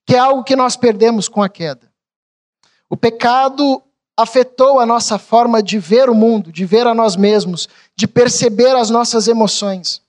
Que 0.04 0.16
é 0.16 0.20
algo 0.20 0.44
que 0.44 0.56
nós 0.56 0.76
perdemos 0.76 1.30
com 1.30 1.44
a 1.44 1.50
queda. 1.50 1.92
O 2.90 2.98
pecado 2.98 3.84
afetou 4.18 4.80
a 4.80 4.86
nossa 4.86 5.20
forma 5.20 5.62
de 5.62 5.78
ver 5.78 6.10
o 6.10 6.16
mundo, 6.16 6.52
de 6.52 6.66
ver 6.66 6.88
a 6.88 6.96
nós 6.96 7.16
mesmos, 7.16 7.70
de 7.96 8.08
perceber 8.08 8.76
as 8.76 8.90
nossas 8.90 9.28
emoções. 9.28 10.02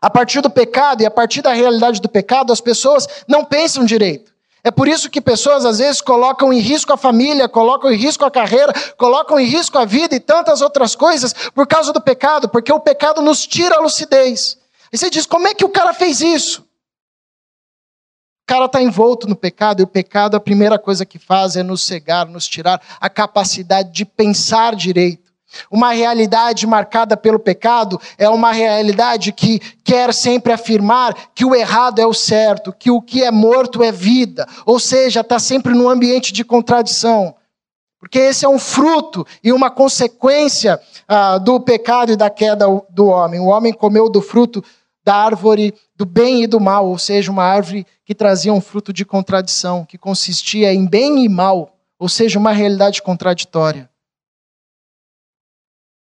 A 0.00 0.08
partir 0.08 0.40
do 0.40 0.50
pecado 0.50 1.02
e 1.02 1.06
a 1.06 1.10
partir 1.10 1.42
da 1.42 1.52
realidade 1.52 2.00
do 2.00 2.08
pecado, 2.08 2.52
as 2.52 2.60
pessoas 2.60 3.06
não 3.26 3.44
pensam 3.44 3.84
direito. 3.84 4.32
É 4.62 4.70
por 4.70 4.88
isso 4.88 5.08
que 5.08 5.20
pessoas 5.20 5.64
às 5.64 5.78
vezes 5.78 6.00
colocam 6.00 6.52
em 6.52 6.58
risco 6.58 6.92
a 6.92 6.96
família, 6.96 7.48
colocam 7.48 7.90
em 7.90 7.96
risco 7.96 8.24
a 8.24 8.30
carreira, 8.30 8.72
colocam 8.96 9.38
em 9.38 9.46
risco 9.46 9.78
a 9.78 9.84
vida 9.84 10.14
e 10.14 10.20
tantas 10.20 10.60
outras 10.60 10.94
coisas 10.94 11.32
por 11.54 11.66
causa 11.66 11.92
do 11.92 12.00
pecado, 12.00 12.48
porque 12.48 12.72
o 12.72 12.80
pecado 12.80 13.22
nos 13.22 13.46
tira 13.46 13.76
a 13.76 13.80
lucidez. 13.80 14.58
E 14.92 14.98
você 14.98 15.08
diz: 15.10 15.26
como 15.26 15.48
é 15.48 15.54
que 15.54 15.64
o 15.64 15.68
cara 15.68 15.94
fez 15.94 16.20
isso? 16.20 16.62
O 18.42 18.46
cara 18.46 18.64
está 18.64 18.82
envolto 18.82 19.28
no 19.28 19.36
pecado 19.36 19.80
e 19.80 19.84
o 19.84 19.86
pecado, 19.86 20.34
a 20.34 20.40
primeira 20.40 20.78
coisa 20.78 21.04
que 21.04 21.18
faz 21.18 21.54
é 21.56 21.62
nos 21.62 21.82
cegar, 21.82 22.26
nos 22.26 22.48
tirar 22.48 22.80
a 23.00 23.08
capacidade 23.08 23.92
de 23.92 24.04
pensar 24.04 24.74
direito. 24.74 25.27
Uma 25.70 25.92
realidade 25.92 26.66
marcada 26.66 27.16
pelo 27.16 27.38
pecado 27.38 28.00
é 28.16 28.28
uma 28.28 28.52
realidade 28.52 29.32
que 29.32 29.58
quer 29.82 30.12
sempre 30.12 30.52
afirmar 30.52 31.14
que 31.34 31.44
o 31.44 31.54
errado 31.54 32.00
é 32.00 32.06
o 32.06 32.14
certo, 32.14 32.72
que 32.72 32.90
o 32.90 33.00
que 33.00 33.22
é 33.22 33.30
morto 33.30 33.82
é 33.82 33.90
vida, 33.90 34.46
ou 34.66 34.78
seja, 34.78 35.20
está 35.20 35.38
sempre 35.38 35.74
num 35.74 35.88
ambiente 35.88 36.32
de 36.32 36.44
contradição. 36.44 37.34
Porque 37.98 38.18
esse 38.18 38.44
é 38.44 38.48
um 38.48 38.58
fruto 38.58 39.26
e 39.42 39.52
uma 39.52 39.70
consequência 39.70 40.80
ah, 41.08 41.38
do 41.38 41.58
pecado 41.58 42.12
e 42.12 42.16
da 42.16 42.30
queda 42.30 42.66
do 42.90 43.06
homem. 43.06 43.40
O 43.40 43.46
homem 43.46 43.72
comeu 43.72 44.08
do 44.08 44.22
fruto 44.22 44.62
da 45.04 45.16
árvore 45.16 45.74
do 45.96 46.04
bem 46.04 46.42
e 46.42 46.46
do 46.46 46.60
mal, 46.60 46.86
ou 46.86 46.98
seja, 46.98 47.32
uma 47.32 47.42
árvore 47.42 47.86
que 48.04 48.14
trazia 48.14 48.52
um 48.52 48.60
fruto 48.60 48.92
de 48.92 49.04
contradição, 49.04 49.84
que 49.84 49.98
consistia 49.98 50.72
em 50.72 50.86
bem 50.86 51.24
e 51.24 51.28
mal, 51.28 51.74
ou 51.98 52.08
seja, 52.08 52.38
uma 52.38 52.52
realidade 52.52 53.02
contraditória. 53.02 53.88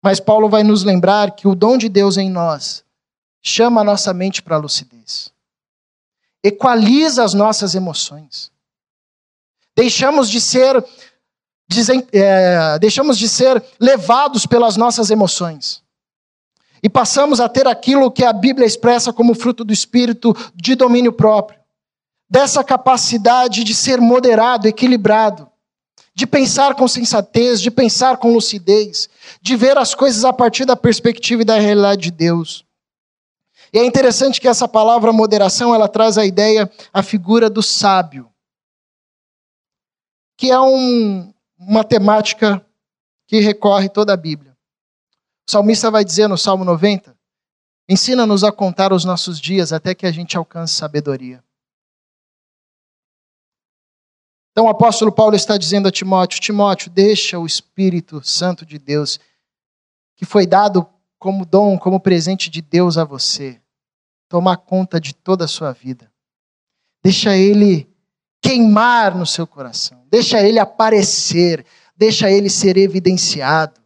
Mas 0.01 0.19
Paulo 0.19 0.49
vai 0.49 0.63
nos 0.63 0.83
lembrar 0.83 1.31
que 1.31 1.47
o 1.47 1.55
dom 1.55 1.77
de 1.77 1.89
Deus 1.89 2.17
em 2.17 2.29
nós 2.29 2.83
chama 3.41 3.81
a 3.81 3.83
nossa 3.83 4.13
mente 4.13 4.41
para 4.41 4.55
a 4.55 4.59
lucidez, 4.59 5.31
equaliza 6.43 7.23
as 7.23 7.33
nossas 7.33 7.75
emoções. 7.75 8.51
Deixamos 9.75 10.29
de 10.29 10.41
ser 10.41 10.83
é, 12.13 12.79
deixamos 12.79 13.17
de 13.17 13.27
ser 13.27 13.63
levados 13.79 14.45
pelas 14.45 14.77
nossas 14.77 15.09
emoções. 15.09 15.83
E 16.81 16.87
passamos 16.87 17.39
a 17.39 17.49
ter 17.49 17.67
aquilo 17.67 18.11
que 18.11 18.23
a 18.23 18.31
Bíblia 18.31 18.65
expressa 18.65 19.11
como 19.11 19.35
fruto 19.35 19.63
do 19.63 19.73
Espírito 19.73 20.33
de 20.55 20.75
domínio 20.75 21.11
próprio. 21.11 21.59
Dessa 22.29 22.63
capacidade 22.63 23.63
de 23.63 23.73
ser 23.73 23.99
moderado, 23.99 24.67
equilibrado 24.67 25.46
de 26.17 26.25
pensar 26.25 26.73
com 26.73 26.87
sensatez, 26.87 27.61
de 27.61 27.69
pensar 27.69 28.17
com 28.17 28.33
lucidez, 28.33 29.07
de 29.39 29.55
ver 29.55 29.77
as 29.77 29.93
coisas 29.93 30.25
a 30.25 30.33
partir 30.33 30.65
da 30.65 30.75
perspectiva 30.75 31.43
e 31.43 31.45
da 31.45 31.59
realidade 31.59 32.01
de 32.01 32.09
Deus. 32.09 32.65
E 33.71 33.77
é 33.77 33.85
interessante 33.85 34.41
que 34.41 34.47
essa 34.47 34.67
palavra 34.67 35.13
moderação, 35.13 35.75
ela 35.75 35.87
traz 35.87 36.17
a 36.17 36.25
ideia, 36.25 36.67
a 36.91 37.03
figura 37.03 37.51
do 37.51 37.61
sábio, 37.61 38.27
que 40.35 40.49
é 40.49 40.59
um, 40.59 41.31
uma 41.55 41.83
temática 41.83 42.65
que 43.27 43.39
recorre 43.39 43.87
toda 43.87 44.11
a 44.11 44.17
Bíblia. 44.17 44.57
O 45.47 45.51
salmista 45.51 45.91
vai 45.91 46.03
dizer 46.03 46.27
no 46.27 46.35
Salmo 46.35 46.65
90 46.65 47.15
Ensina-nos 47.87 48.43
a 48.43 48.51
contar 48.51 48.91
os 48.91 49.05
nossos 49.05 49.39
dias 49.39 49.71
até 49.71 49.93
que 49.93 50.07
a 50.07 50.11
gente 50.11 50.35
alcance 50.35 50.73
sabedoria. 50.73 51.43
Então 54.57 54.65
o 54.65 54.69
apóstolo 54.69 55.11
Paulo 55.11 55.35
está 55.35 55.55
dizendo 55.55 55.87
a 55.87 55.91
Timóteo: 55.91 56.41
Timóteo, 56.41 56.89
deixa 56.89 57.37
o 57.37 57.45
Espírito 57.45 58.23
Santo 58.23 58.65
de 58.65 58.79
Deus, 58.79 59.19
que 60.15 60.25
foi 60.25 60.47
dado 60.47 60.89
como 61.19 61.45
dom, 61.45 61.77
como 61.77 61.99
presente 61.99 62.49
de 62.49 62.59
Deus 62.59 62.97
a 62.97 63.03
você, 63.03 63.61
tomar 64.27 64.57
conta 64.57 64.99
de 64.99 65.13
toda 65.13 65.45
a 65.45 65.47
sua 65.47 65.73
vida. 65.73 66.11
Deixa 67.03 67.37
ele 67.37 67.87
queimar 68.41 69.15
no 69.15 69.27
seu 69.27 69.45
coração, 69.45 70.03
deixa 70.09 70.41
ele 70.41 70.57
aparecer, 70.57 71.63
deixa 71.95 72.27
ele 72.31 72.49
ser 72.49 72.77
evidenciado. 72.77 73.79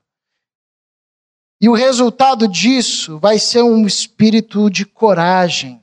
E 1.59 1.67
o 1.67 1.73
resultado 1.73 2.47
disso 2.47 3.19
vai 3.19 3.37
ser 3.37 3.61
um 3.61 3.85
espírito 3.85 4.69
de 4.69 4.85
coragem. 4.85 5.80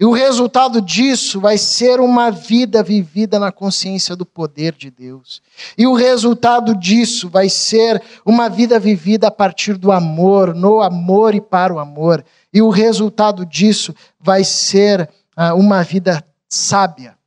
E 0.00 0.04
o 0.04 0.12
resultado 0.12 0.80
disso 0.80 1.40
vai 1.40 1.58
ser 1.58 1.98
uma 1.98 2.30
vida 2.30 2.84
vivida 2.84 3.36
na 3.36 3.50
consciência 3.50 4.14
do 4.14 4.24
poder 4.24 4.72
de 4.72 4.92
Deus. 4.92 5.42
E 5.76 5.88
o 5.88 5.94
resultado 5.94 6.76
disso 6.76 7.28
vai 7.28 7.48
ser 7.48 8.00
uma 8.24 8.48
vida 8.48 8.78
vivida 8.78 9.26
a 9.26 9.30
partir 9.30 9.76
do 9.76 9.90
amor, 9.90 10.54
no 10.54 10.80
amor 10.80 11.34
e 11.34 11.40
para 11.40 11.74
o 11.74 11.80
amor. 11.80 12.24
E 12.52 12.62
o 12.62 12.70
resultado 12.70 13.44
disso 13.44 13.92
vai 14.20 14.44
ser 14.44 15.10
uh, 15.36 15.56
uma 15.58 15.82
vida 15.82 16.24
sábia. 16.48 17.18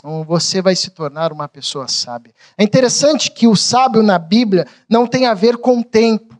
Então, 0.00 0.24
você 0.24 0.62
vai 0.62 0.74
se 0.74 0.90
tornar 0.90 1.30
uma 1.30 1.46
pessoa 1.46 1.88
sábia. 1.88 2.32
É 2.56 2.64
interessante 2.64 3.30
que 3.30 3.46
o 3.46 3.54
sábio 3.54 4.02
na 4.02 4.18
Bíblia 4.18 4.66
não 4.88 5.06
tem 5.06 5.26
a 5.26 5.34
ver 5.34 5.58
com 5.58 5.82
tempo. 5.82 6.38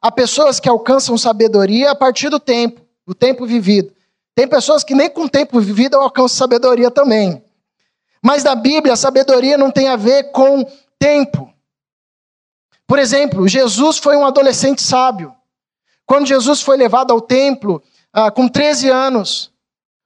Há 0.00 0.12
pessoas 0.12 0.60
que 0.60 0.68
alcançam 0.68 1.18
sabedoria 1.18 1.90
a 1.90 1.96
partir 1.96 2.28
do 2.28 2.38
tempo, 2.38 2.80
do 3.04 3.12
tempo 3.12 3.44
vivido. 3.44 3.92
Tem 4.40 4.48
pessoas 4.48 4.82
que 4.82 4.94
nem 4.94 5.10
com 5.10 5.28
tempo 5.28 5.60
vivido 5.60 5.98
alcançam 5.98 6.28
sabedoria 6.28 6.90
também. 6.90 7.44
Mas 8.22 8.42
na 8.42 8.54
Bíblia, 8.54 8.94
a 8.94 8.96
sabedoria 8.96 9.58
não 9.58 9.70
tem 9.70 9.88
a 9.88 9.96
ver 9.96 10.30
com 10.32 10.64
tempo. 10.98 11.52
Por 12.86 12.98
exemplo, 12.98 13.46
Jesus 13.46 13.98
foi 13.98 14.16
um 14.16 14.24
adolescente 14.24 14.80
sábio. 14.80 15.36
Quando 16.06 16.26
Jesus 16.26 16.62
foi 16.62 16.78
levado 16.78 17.10
ao 17.10 17.20
templo 17.20 17.82
ah, 18.14 18.30
com 18.30 18.48
13 18.48 18.88
anos, 18.88 19.52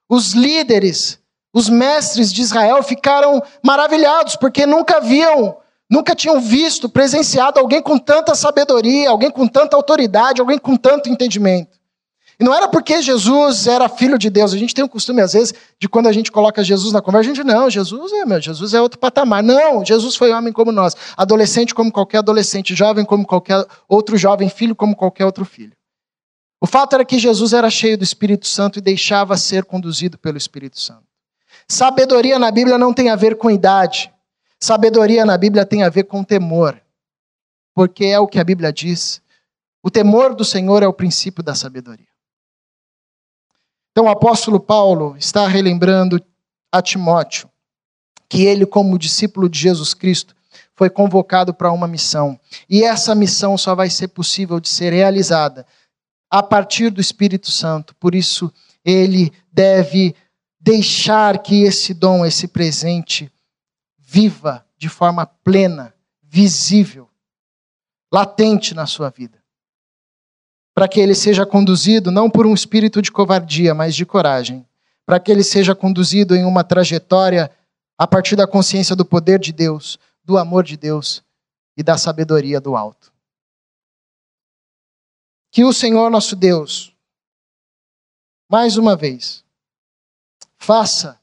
os 0.09 0.33
líderes 0.33 1.21
os 1.53 1.69
mestres 1.69 2.33
de 2.33 2.43
Israel 2.43 2.83
ficaram 2.83 3.41
maravilhados, 3.63 4.35
porque 4.35 4.67
nunca 4.67 4.99
viam, 4.99 5.57
nunca 5.89 6.13
tinham 6.13 6.41
visto, 6.41 6.89
presenciado 6.89 7.61
alguém 7.61 7.81
com 7.81 7.97
tanta 7.97 8.35
sabedoria, 8.35 9.11
alguém 9.11 9.31
com 9.31 9.47
tanta 9.47 9.77
autoridade, 9.77 10.41
alguém 10.41 10.59
com 10.59 10.77
tanto 10.77 11.09
entendimento. 11.09 11.84
E 12.39 12.45
não 12.45 12.53
era 12.53 12.69
porque 12.69 13.01
Jesus 13.01 13.67
era 13.67 13.89
filho 13.89 14.19
de 14.19 14.29
Deus. 14.29 14.53
A 14.53 14.59
gente 14.59 14.75
tem 14.75 14.85
o 14.85 14.89
costume, 14.89 15.21
às 15.21 15.33
vezes, 15.33 15.55
de 15.79 15.89
quando 15.89 16.09
a 16.09 16.13
gente 16.13 16.33
coloca 16.33 16.65
Jesus 16.65 16.93
na 16.93 17.01
conversa, 17.01 17.31
a 17.31 17.35
gente, 17.35 17.45
não, 17.45 17.71
Jesus 17.71 18.13
é, 18.13 18.25
meu, 18.25 18.41
Jesus 18.41 18.75
é 18.75 18.81
outro 18.81 18.99
patamar. 18.99 19.43
Não, 19.43 19.85
Jesus 19.85 20.17
foi 20.17 20.33
homem 20.33 20.53
como 20.53 20.73
nós, 20.73 20.97
adolescente 21.17 21.75
como 21.75 21.93
qualquer 21.93 22.19
adolescente, 22.19 22.75
jovem 22.75 23.05
como 23.05 23.25
qualquer 23.27 23.65
outro 23.89 24.17
jovem, 24.17 24.49
filho 24.49 24.75
como 24.75 24.97
qualquer 24.97 25.25
outro 25.25 25.45
filho. 25.45 25.73
O 26.61 26.67
fato 26.67 26.95
era 26.95 27.05
que 27.05 27.19
Jesus 27.19 27.53
era 27.53 27.69
cheio 27.71 27.99
do 27.99 28.05
Espírito 28.05 28.47
Santo 28.47 28.79
e 28.79 28.83
deixava 28.83 29.37
ser 29.37 29.65
conduzido 29.65 30.19
pelo 30.19 30.39
Espírito 30.39 30.81
Santo. 30.81 31.05
Sabedoria 31.69 32.39
na 32.39 32.51
Bíblia 32.51 32.79
não 32.79 32.93
tem 32.93 33.11
a 33.11 33.17
ver 33.17 33.37
com 33.37 33.51
idade. 33.51 34.11
Sabedoria 34.59 35.25
na 35.25 35.37
Bíblia 35.37 35.65
tem 35.67 35.83
a 35.83 35.89
ver 35.89 36.05
com 36.05 36.25
temor. 36.25 36.81
Porque 37.75 38.07
é 38.07 38.19
o 38.19 38.27
que 38.27 38.39
a 38.39 38.45
Bíblia 38.45 38.73
diz. 38.73 39.21
O 39.83 39.91
temor 39.91 40.35
do 40.35 40.45
Senhor 40.45 40.83
é 40.83 40.87
o 40.87 40.93
princípio 40.93 41.43
da 41.43 41.55
sabedoria. 41.55 42.14
Então 43.95 44.07
o 44.07 44.09
apóstolo 44.09 44.59
Paulo 44.59 45.17
está 45.17 45.47
relembrando 45.47 46.21
a 46.73 46.83
Timóteo 46.83 47.49
que 48.29 48.43
ele, 48.43 48.67
como 48.67 48.99
discípulo 48.99 49.49
de 49.49 49.57
Jesus 49.57 49.95
Cristo, 49.95 50.35
foi 50.75 50.91
convocado 50.91 51.55
para 51.55 51.71
uma 51.71 51.87
missão. 51.87 52.37
E 52.69 52.83
essa 52.83 53.15
missão 53.15 53.57
só 53.57 53.73
vai 53.73 53.89
ser 53.89 54.09
possível 54.09 54.59
de 54.59 54.69
ser 54.69 54.93
realizada 54.93 55.65
a 56.29 56.43
partir 56.43 56.91
do 56.91 57.01
Espírito 57.01 57.53
Santo. 57.53 57.95
Por 57.95 58.17
isso, 58.17 58.53
ele 58.85 59.33
deve 59.53 60.17
deixar 60.59 61.41
que 61.41 61.63
esse 61.63 61.95
dom, 61.95 62.27
esse 62.27 62.49
presente, 62.49 63.31
viva 63.97 64.67
de 64.77 64.89
forma 64.89 65.25
plena, 65.25 65.95
visível, 66.21 67.09
latente 68.13 68.75
na 68.75 68.87
sua 68.87 69.11
vida. 69.11 69.44
Para 70.75 70.89
que 70.89 70.99
ele 70.99 71.15
seja 71.15 71.47
conduzido 71.47 72.11
não 72.11 72.29
por 72.29 72.47
um 72.47 72.53
espírito 72.53 73.01
de 73.01 73.13
covardia, 73.13 73.75
mas 73.75 73.95
de 73.95 74.05
coragem. 74.05 74.67
Para 75.07 75.21
que 75.21 75.31
ele 75.31 75.45
seja 75.45 75.75
conduzido 75.75 76.35
em 76.35 76.45
uma 76.45 76.65
trajetória 76.65 77.51
a 77.97 78.07
partir 78.07 78.35
da 78.37 78.47
consciência 78.47 78.97
do 78.97 79.05
poder 79.05 79.39
de 79.39 79.53
Deus, 79.53 79.99
do 80.25 80.37
amor 80.37 80.65
de 80.65 80.77
Deus 80.77 81.23
e 81.77 81.83
da 81.83 81.97
sabedoria 81.97 82.61
do 82.61 82.77
alto. 82.77 83.13
Que 85.51 85.65
o 85.65 85.73
Senhor 85.73 86.11
nosso 86.11 86.35
Deus, 86.35 86.93
mais 88.51 88.77
uma 88.77 88.97
vez, 88.97 89.45
faça 90.57 91.21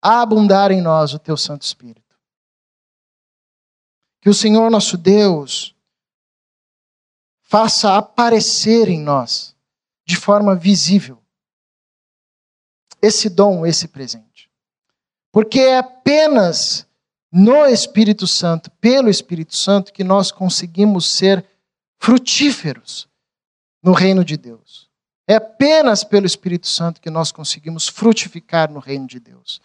abundar 0.00 0.70
em 0.70 0.80
nós 0.80 1.12
o 1.12 1.18
teu 1.18 1.36
Santo 1.36 1.62
Espírito. 1.62 2.16
Que 4.20 4.30
o 4.30 4.34
Senhor 4.34 4.70
nosso 4.70 4.96
Deus 4.96 5.73
faça 7.54 7.96
aparecer 7.96 8.88
em 8.88 8.98
nós 8.98 9.54
de 10.04 10.16
forma 10.16 10.56
visível 10.56 11.22
esse 13.00 13.28
dom, 13.28 13.64
esse 13.64 13.86
presente. 13.86 14.50
Porque 15.30 15.60
é 15.60 15.78
apenas 15.78 16.84
no 17.30 17.64
Espírito 17.64 18.26
Santo, 18.26 18.72
pelo 18.80 19.08
Espírito 19.08 19.56
Santo, 19.56 19.92
que 19.92 20.02
nós 20.02 20.32
conseguimos 20.32 21.08
ser 21.08 21.46
frutíferos 22.00 23.06
no 23.80 23.92
reino 23.92 24.24
de 24.24 24.36
Deus. 24.36 24.90
É 25.24 25.36
apenas 25.36 26.02
pelo 26.02 26.26
Espírito 26.26 26.66
Santo 26.66 27.00
que 27.00 27.08
nós 27.08 27.30
conseguimos 27.30 27.86
frutificar 27.86 28.68
no 28.68 28.80
reino 28.80 29.06
de 29.06 29.20
Deus. 29.20 29.62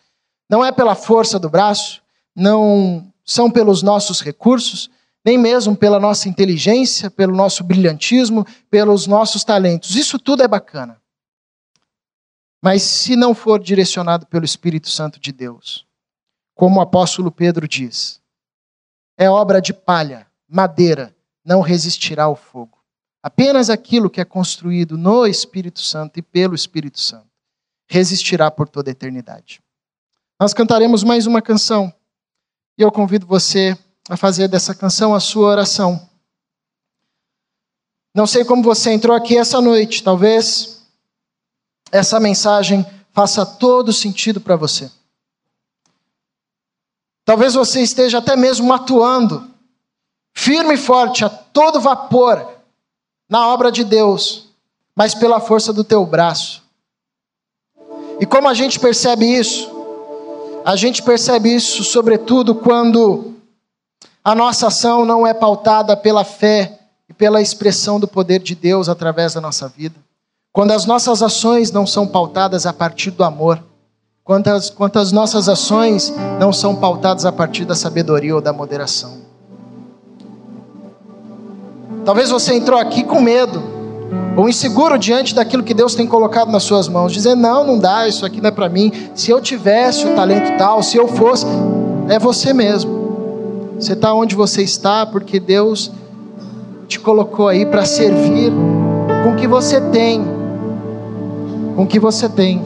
Não 0.47 0.63
é 0.63 0.71
pela 0.71 0.93
força 0.93 1.39
do 1.39 1.49
braço, 1.49 2.04
não 2.36 3.12
são 3.25 3.49
pelos 3.49 3.82
nossos 3.82 4.21
recursos, 4.21 4.91
nem 5.25 5.38
mesmo 5.38 5.75
pela 5.75 5.99
nossa 5.99 6.29
inteligência, 6.29 7.12
pelo 7.12 7.36
nosso 7.36 7.63
brilhantismo, 7.63 8.45
pelos 8.69 9.05
nossos 9.05 9.43
talentos. 9.43 9.95
Isso 9.95 10.17
tudo 10.17 10.43
é 10.43 10.47
bacana. 10.47 11.01
Mas 12.62 12.84
se 12.84 13.15
não 13.15 13.34
for 13.34 13.62
direcionado 13.62 14.25
pelo 14.25 14.45
Espírito 14.45 14.89
Santo 14.89 15.19
de 15.19 15.32
Deus, 15.32 15.86
como 16.55 16.79
o 16.79 16.82
apóstolo 16.82 17.32
Pedro 17.32 17.67
diz, 17.67 18.21
é 19.17 19.29
obra 19.29 19.62
de 19.62 19.73
palha, 19.73 20.27
madeira, 20.47 21.15
não 21.43 21.62
resistirá 21.62 22.23
ao 22.25 22.36
fogo. 22.36 22.77
Apenas 23.21 23.69
aquilo 23.69 24.10
que 24.10 24.21
é 24.21 24.25
construído 24.25 24.97
no 24.97 25.25
Espírito 25.25 25.82
Santo 25.82 26.19
e 26.19 26.21
pelo 26.21 26.55
Espírito 26.55 26.99
Santo 26.99 27.27
resistirá 27.89 28.51
por 28.51 28.69
toda 28.69 28.89
a 28.89 28.93
eternidade. 28.93 29.62
Nós 30.39 30.53
cantaremos 30.53 31.03
mais 31.03 31.27
uma 31.27 31.41
canção 31.41 31.93
e 32.77 32.82
eu 32.82 32.91
convido 32.91 33.25
você 33.25 33.77
a 34.09 34.17
fazer 34.17 34.47
dessa 34.47 34.73
canção 34.73 35.13
a 35.13 35.19
sua 35.19 35.47
oração. 35.47 36.09
Não 38.13 38.25
sei 38.25 38.43
como 38.43 38.63
você 38.63 38.91
entrou 38.91 39.15
aqui 39.15 39.37
essa 39.37 39.61
noite, 39.61 40.03
talvez 40.03 40.81
essa 41.91 42.19
mensagem 42.19 42.83
faça 43.13 43.45
todo 43.45 43.93
sentido 43.93 44.41
para 44.41 44.55
você. 44.55 44.91
Talvez 47.23 47.53
você 47.53 47.81
esteja 47.81 48.17
até 48.17 48.35
mesmo 48.35 48.73
atuando 48.73 49.47
firme 50.33 50.73
e 50.73 50.77
forte 50.77 51.23
a 51.23 51.29
todo 51.29 51.79
vapor 51.79 52.49
na 53.29 53.47
obra 53.47 53.71
de 53.71 53.83
Deus, 53.83 54.49
mas 54.95 55.13
pela 55.13 55.39
força 55.39 55.71
do 55.71 55.83
teu 55.83 56.03
braço. 56.03 56.63
E 58.19 58.25
como 58.25 58.47
a 58.47 58.55
gente 58.55 58.79
percebe 58.79 59.25
isso? 59.25 59.69
A 60.65 60.75
gente 60.75 61.03
percebe 61.03 61.53
isso, 61.53 61.83
sobretudo, 61.83 62.55
quando 62.55 63.38
a 64.29 64.35
nossa 64.35 64.67
ação 64.67 65.05
não 65.05 65.25
é 65.25 65.33
pautada 65.33 65.97
pela 65.97 66.23
fé 66.23 66.77
e 67.09 67.13
pela 67.13 67.41
expressão 67.41 67.99
do 67.99 68.07
poder 68.07 68.37
de 68.37 68.53
Deus 68.53 68.87
através 68.87 69.33
da 69.33 69.41
nossa 69.41 69.67
vida. 69.67 69.95
Quando 70.53 70.69
as 70.69 70.85
nossas 70.85 71.23
ações 71.23 71.71
não 71.71 71.87
são 71.87 72.05
pautadas 72.05 72.67
a 72.67 72.71
partir 72.71 73.09
do 73.09 73.23
amor. 73.23 73.59
Quando 74.23 74.47
as, 74.49 74.69
quando 74.69 74.97
as 74.97 75.11
nossas 75.11 75.49
ações 75.49 76.13
não 76.39 76.53
são 76.53 76.75
pautadas 76.75 77.25
a 77.25 77.31
partir 77.31 77.65
da 77.65 77.73
sabedoria 77.73 78.35
ou 78.35 78.39
da 78.39 78.53
moderação. 78.53 79.17
Talvez 82.05 82.29
você 82.29 82.53
entrou 82.53 82.79
aqui 82.79 83.03
com 83.03 83.19
medo, 83.19 83.63
ou 84.37 84.47
inseguro 84.47 84.95
diante 84.99 85.33
daquilo 85.33 85.63
que 85.63 85.73
Deus 85.73 85.95
tem 85.95 86.05
colocado 86.05 86.51
nas 86.51 86.61
suas 86.61 86.87
mãos, 86.87 87.11
dizendo: 87.11 87.41
não, 87.41 87.63
não 87.63 87.79
dá, 87.79 88.07
isso 88.07 88.23
aqui 88.23 88.39
não 88.39 88.49
é 88.49 88.51
para 88.51 88.69
mim. 88.69 88.91
Se 89.15 89.31
eu 89.31 89.41
tivesse 89.41 90.05
o 90.05 90.15
talento 90.15 90.55
tal, 90.55 90.83
se 90.83 90.97
eu 90.97 91.07
fosse, 91.07 91.47
é 92.07 92.19
você 92.19 92.53
mesmo. 92.53 92.98
Você 93.79 93.93
está 93.93 94.13
onde 94.13 94.35
você 94.35 94.61
está 94.61 95.05
porque 95.05 95.39
Deus 95.39 95.89
te 96.87 96.99
colocou 96.99 97.47
aí 97.47 97.65
para 97.65 97.85
servir 97.85 98.51
com 99.23 99.31
o 99.31 99.35
que 99.37 99.47
você 99.47 99.79
tem. 99.79 100.21
Com 101.75 101.83
o 101.83 101.87
que 101.87 101.97
você 101.97 102.27
tem. 102.27 102.61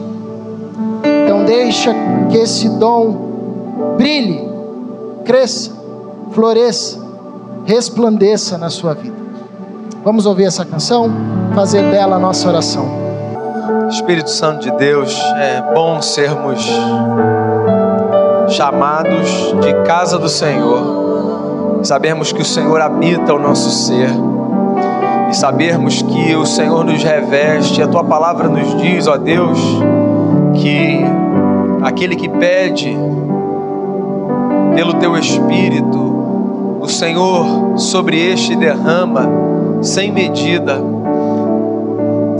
Então 1.22 1.44
deixa 1.44 1.94
que 2.28 2.36
esse 2.36 2.68
dom 2.68 3.94
brilhe, 3.96 4.40
cresça, 5.24 5.70
floresça, 6.32 6.98
resplandeça 7.64 8.58
na 8.58 8.68
sua 8.68 8.94
vida. 8.94 9.16
Vamos 10.04 10.26
ouvir 10.26 10.44
essa 10.44 10.64
canção, 10.64 11.10
fazer 11.54 11.90
dela 11.92 12.16
a 12.16 12.18
nossa 12.18 12.48
oração. 12.48 12.86
Espírito 13.88 14.30
Santo 14.30 14.62
de 14.62 14.70
Deus, 14.72 15.16
é 15.36 15.62
bom 15.72 16.02
sermos 16.02 16.60
chamados 18.48 19.54
de 19.60 19.74
casa 19.86 20.18
do 20.18 20.28
Senhor, 20.28 21.03
sabermos 21.84 22.32
que 22.32 22.40
o 22.40 22.44
Senhor 22.44 22.80
habita 22.80 23.34
o 23.34 23.38
nosso 23.38 23.70
ser 23.70 24.08
e 25.30 25.34
sabermos 25.34 26.00
que 26.02 26.34
o 26.34 26.46
Senhor 26.46 26.84
nos 26.84 27.02
reveste, 27.02 27.82
a 27.82 27.88
tua 27.88 28.04
palavra 28.04 28.48
nos 28.48 28.76
diz, 28.80 29.06
ó 29.06 29.16
Deus, 29.16 29.58
que 30.54 31.04
aquele 31.82 32.16
que 32.16 32.28
pede 32.28 32.96
pelo 34.74 34.94
teu 34.94 35.16
Espírito, 35.16 36.78
o 36.80 36.88
Senhor 36.88 37.78
sobre 37.78 38.18
este 38.32 38.56
derrama 38.56 39.28
sem 39.82 40.10
medida, 40.10 40.80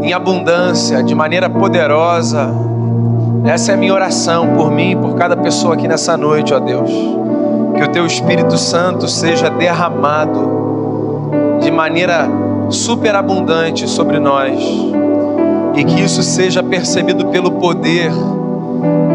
em 0.03 0.13
abundância, 0.13 1.03
de 1.03 1.15
maneira 1.15 1.49
poderosa. 1.49 2.51
Essa 3.45 3.73
é 3.73 3.75
a 3.75 3.79
minha 3.79 3.93
oração 3.93 4.55
por 4.55 4.71
mim 4.71 4.93
e 4.93 4.97
por 4.97 5.15
cada 5.15 5.37
pessoa 5.37 5.75
aqui 5.75 5.87
nessa 5.87 6.17
noite, 6.17 6.55
ó 6.55 6.59
Deus. 6.59 7.24
Que 7.77 7.83
o 7.83 7.89
teu 7.89 8.07
Espírito 8.07 8.57
Santo 8.57 9.09
seja 9.09 9.51
derramado 9.51 10.65
de 11.61 11.71
maneira 11.71 12.29
superabundante 12.71 13.89
sobre 13.89 14.19
nós 14.19 14.59
e 15.75 15.85
que 15.85 16.01
isso 16.01 16.23
seja 16.23 16.63
percebido 16.63 17.27
pelo 17.27 17.53
poder, 17.53 18.11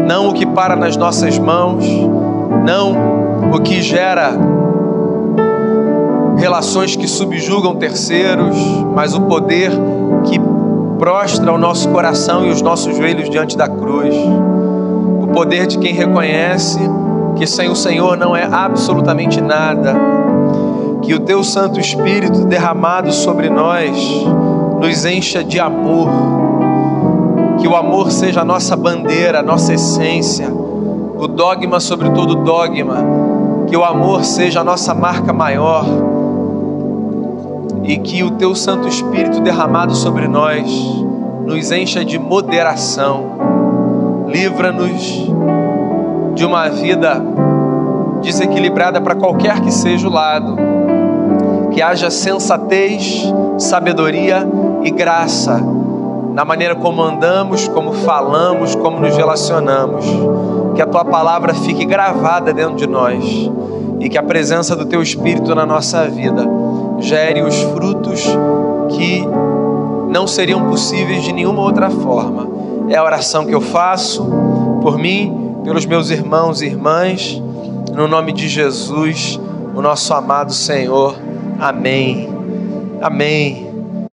não 0.06 0.28
o 0.28 0.32
que 0.32 0.44
para 0.44 0.76
nas 0.76 0.96
nossas 0.96 1.38
mãos, 1.38 1.84
não 2.64 2.94
o 3.52 3.60
que 3.60 3.80
gera 3.80 4.32
relações 6.36 6.96
que 6.96 7.06
subjugam 7.06 7.76
terceiros, 7.76 8.56
mas 8.94 9.14
o 9.14 9.22
poder 9.22 9.70
que 10.24 10.40
prostra 10.98 11.52
o 11.52 11.58
nosso 11.58 11.88
coração 11.88 12.44
e 12.46 12.50
os 12.50 12.60
nossos 12.60 12.96
joelhos 12.96 13.30
diante 13.30 13.56
da 13.56 13.68
cruz. 13.68 14.14
O 15.22 15.28
poder 15.28 15.66
de 15.66 15.78
quem 15.78 15.94
reconhece 15.94 16.78
que 17.36 17.46
sem 17.46 17.68
o 17.68 17.76
Senhor 17.76 18.16
não 18.16 18.36
é 18.36 18.44
absolutamente 18.44 19.40
nada. 19.40 19.94
Que 21.02 21.14
o 21.14 21.20
teu 21.20 21.42
Santo 21.42 21.80
Espírito 21.80 22.44
derramado 22.44 23.12
sobre 23.12 23.48
nós 23.48 23.96
nos 24.80 25.04
encha 25.04 25.42
de 25.42 25.60
amor, 25.60 26.08
que 27.58 27.68
o 27.68 27.76
amor 27.76 28.10
seja 28.10 28.40
a 28.40 28.44
nossa 28.44 28.76
bandeira, 28.76 29.40
a 29.40 29.42
nossa 29.42 29.74
essência, 29.74 30.48
o 30.50 31.26
dogma 31.26 31.80
sobre 31.80 32.10
todo 32.10 32.36
dogma, 32.36 32.96
que 33.66 33.76
o 33.76 33.84
amor 33.84 34.24
seja 34.24 34.60
a 34.60 34.64
nossa 34.64 34.94
marca 34.94 35.32
maior. 35.32 35.84
E 37.84 37.96
que 37.98 38.22
o 38.22 38.30
teu 38.32 38.54
Santo 38.54 38.88
Espírito 38.88 39.40
derramado 39.40 39.94
sobre 39.94 40.28
nós 40.28 40.70
nos 41.44 41.72
encha 41.72 42.04
de 42.04 42.18
moderação, 42.18 44.26
livra-nos 44.28 45.28
de 46.40 46.46
uma 46.46 46.70
vida 46.70 47.22
desequilibrada 48.22 48.98
para 48.98 49.14
qualquer 49.14 49.60
que 49.60 49.70
seja 49.70 50.08
o 50.08 50.10
lado 50.10 50.56
que 51.70 51.82
haja 51.82 52.10
sensatez, 52.10 53.30
sabedoria 53.58 54.48
e 54.82 54.90
graça 54.90 55.62
na 56.32 56.42
maneira 56.42 56.74
como 56.74 57.02
andamos, 57.02 57.68
como 57.68 57.92
falamos, 57.92 58.74
como 58.74 58.98
nos 58.98 59.14
relacionamos. 59.14 60.06
Que 60.74 60.80
a 60.80 60.86
tua 60.86 61.04
palavra 61.04 61.52
fique 61.52 61.84
gravada 61.84 62.54
dentro 62.54 62.76
de 62.76 62.86
nós 62.86 63.22
e 64.00 64.08
que 64.08 64.16
a 64.16 64.22
presença 64.22 64.74
do 64.74 64.86
teu 64.86 65.02
Espírito 65.02 65.54
na 65.54 65.66
nossa 65.66 66.08
vida 66.08 66.48
gere 67.00 67.42
os 67.42 67.60
frutos 67.64 68.24
que 68.88 69.28
não 70.08 70.26
seriam 70.26 70.70
possíveis 70.70 71.22
de 71.22 71.34
nenhuma 71.34 71.60
outra 71.60 71.90
forma. 71.90 72.48
É 72.88 72.96
a 72.96 73.04
oração 73.04 73.44
que 73.44 73.54
eu 73.54 73.60
faço 73.60 74.24
por 74.80 74.96
mim, 74.96 75.39
pelos 75.64 75.86
meus 75.86 76.10
irmãos 76.10 76.62
e 76.62 76.66
irmãs, 76.66 77.40
no 77.94 78.08
nome 78.08 78.32
de 78.32 78.48
Jesus, 78.48 79.38
o 79.74 79.80
nosso 79.80 80.12
amado 80.14 80.52
Senhor. 80.52 81.16
Amém. 81.58 82.28
Amém. 83.00 83.69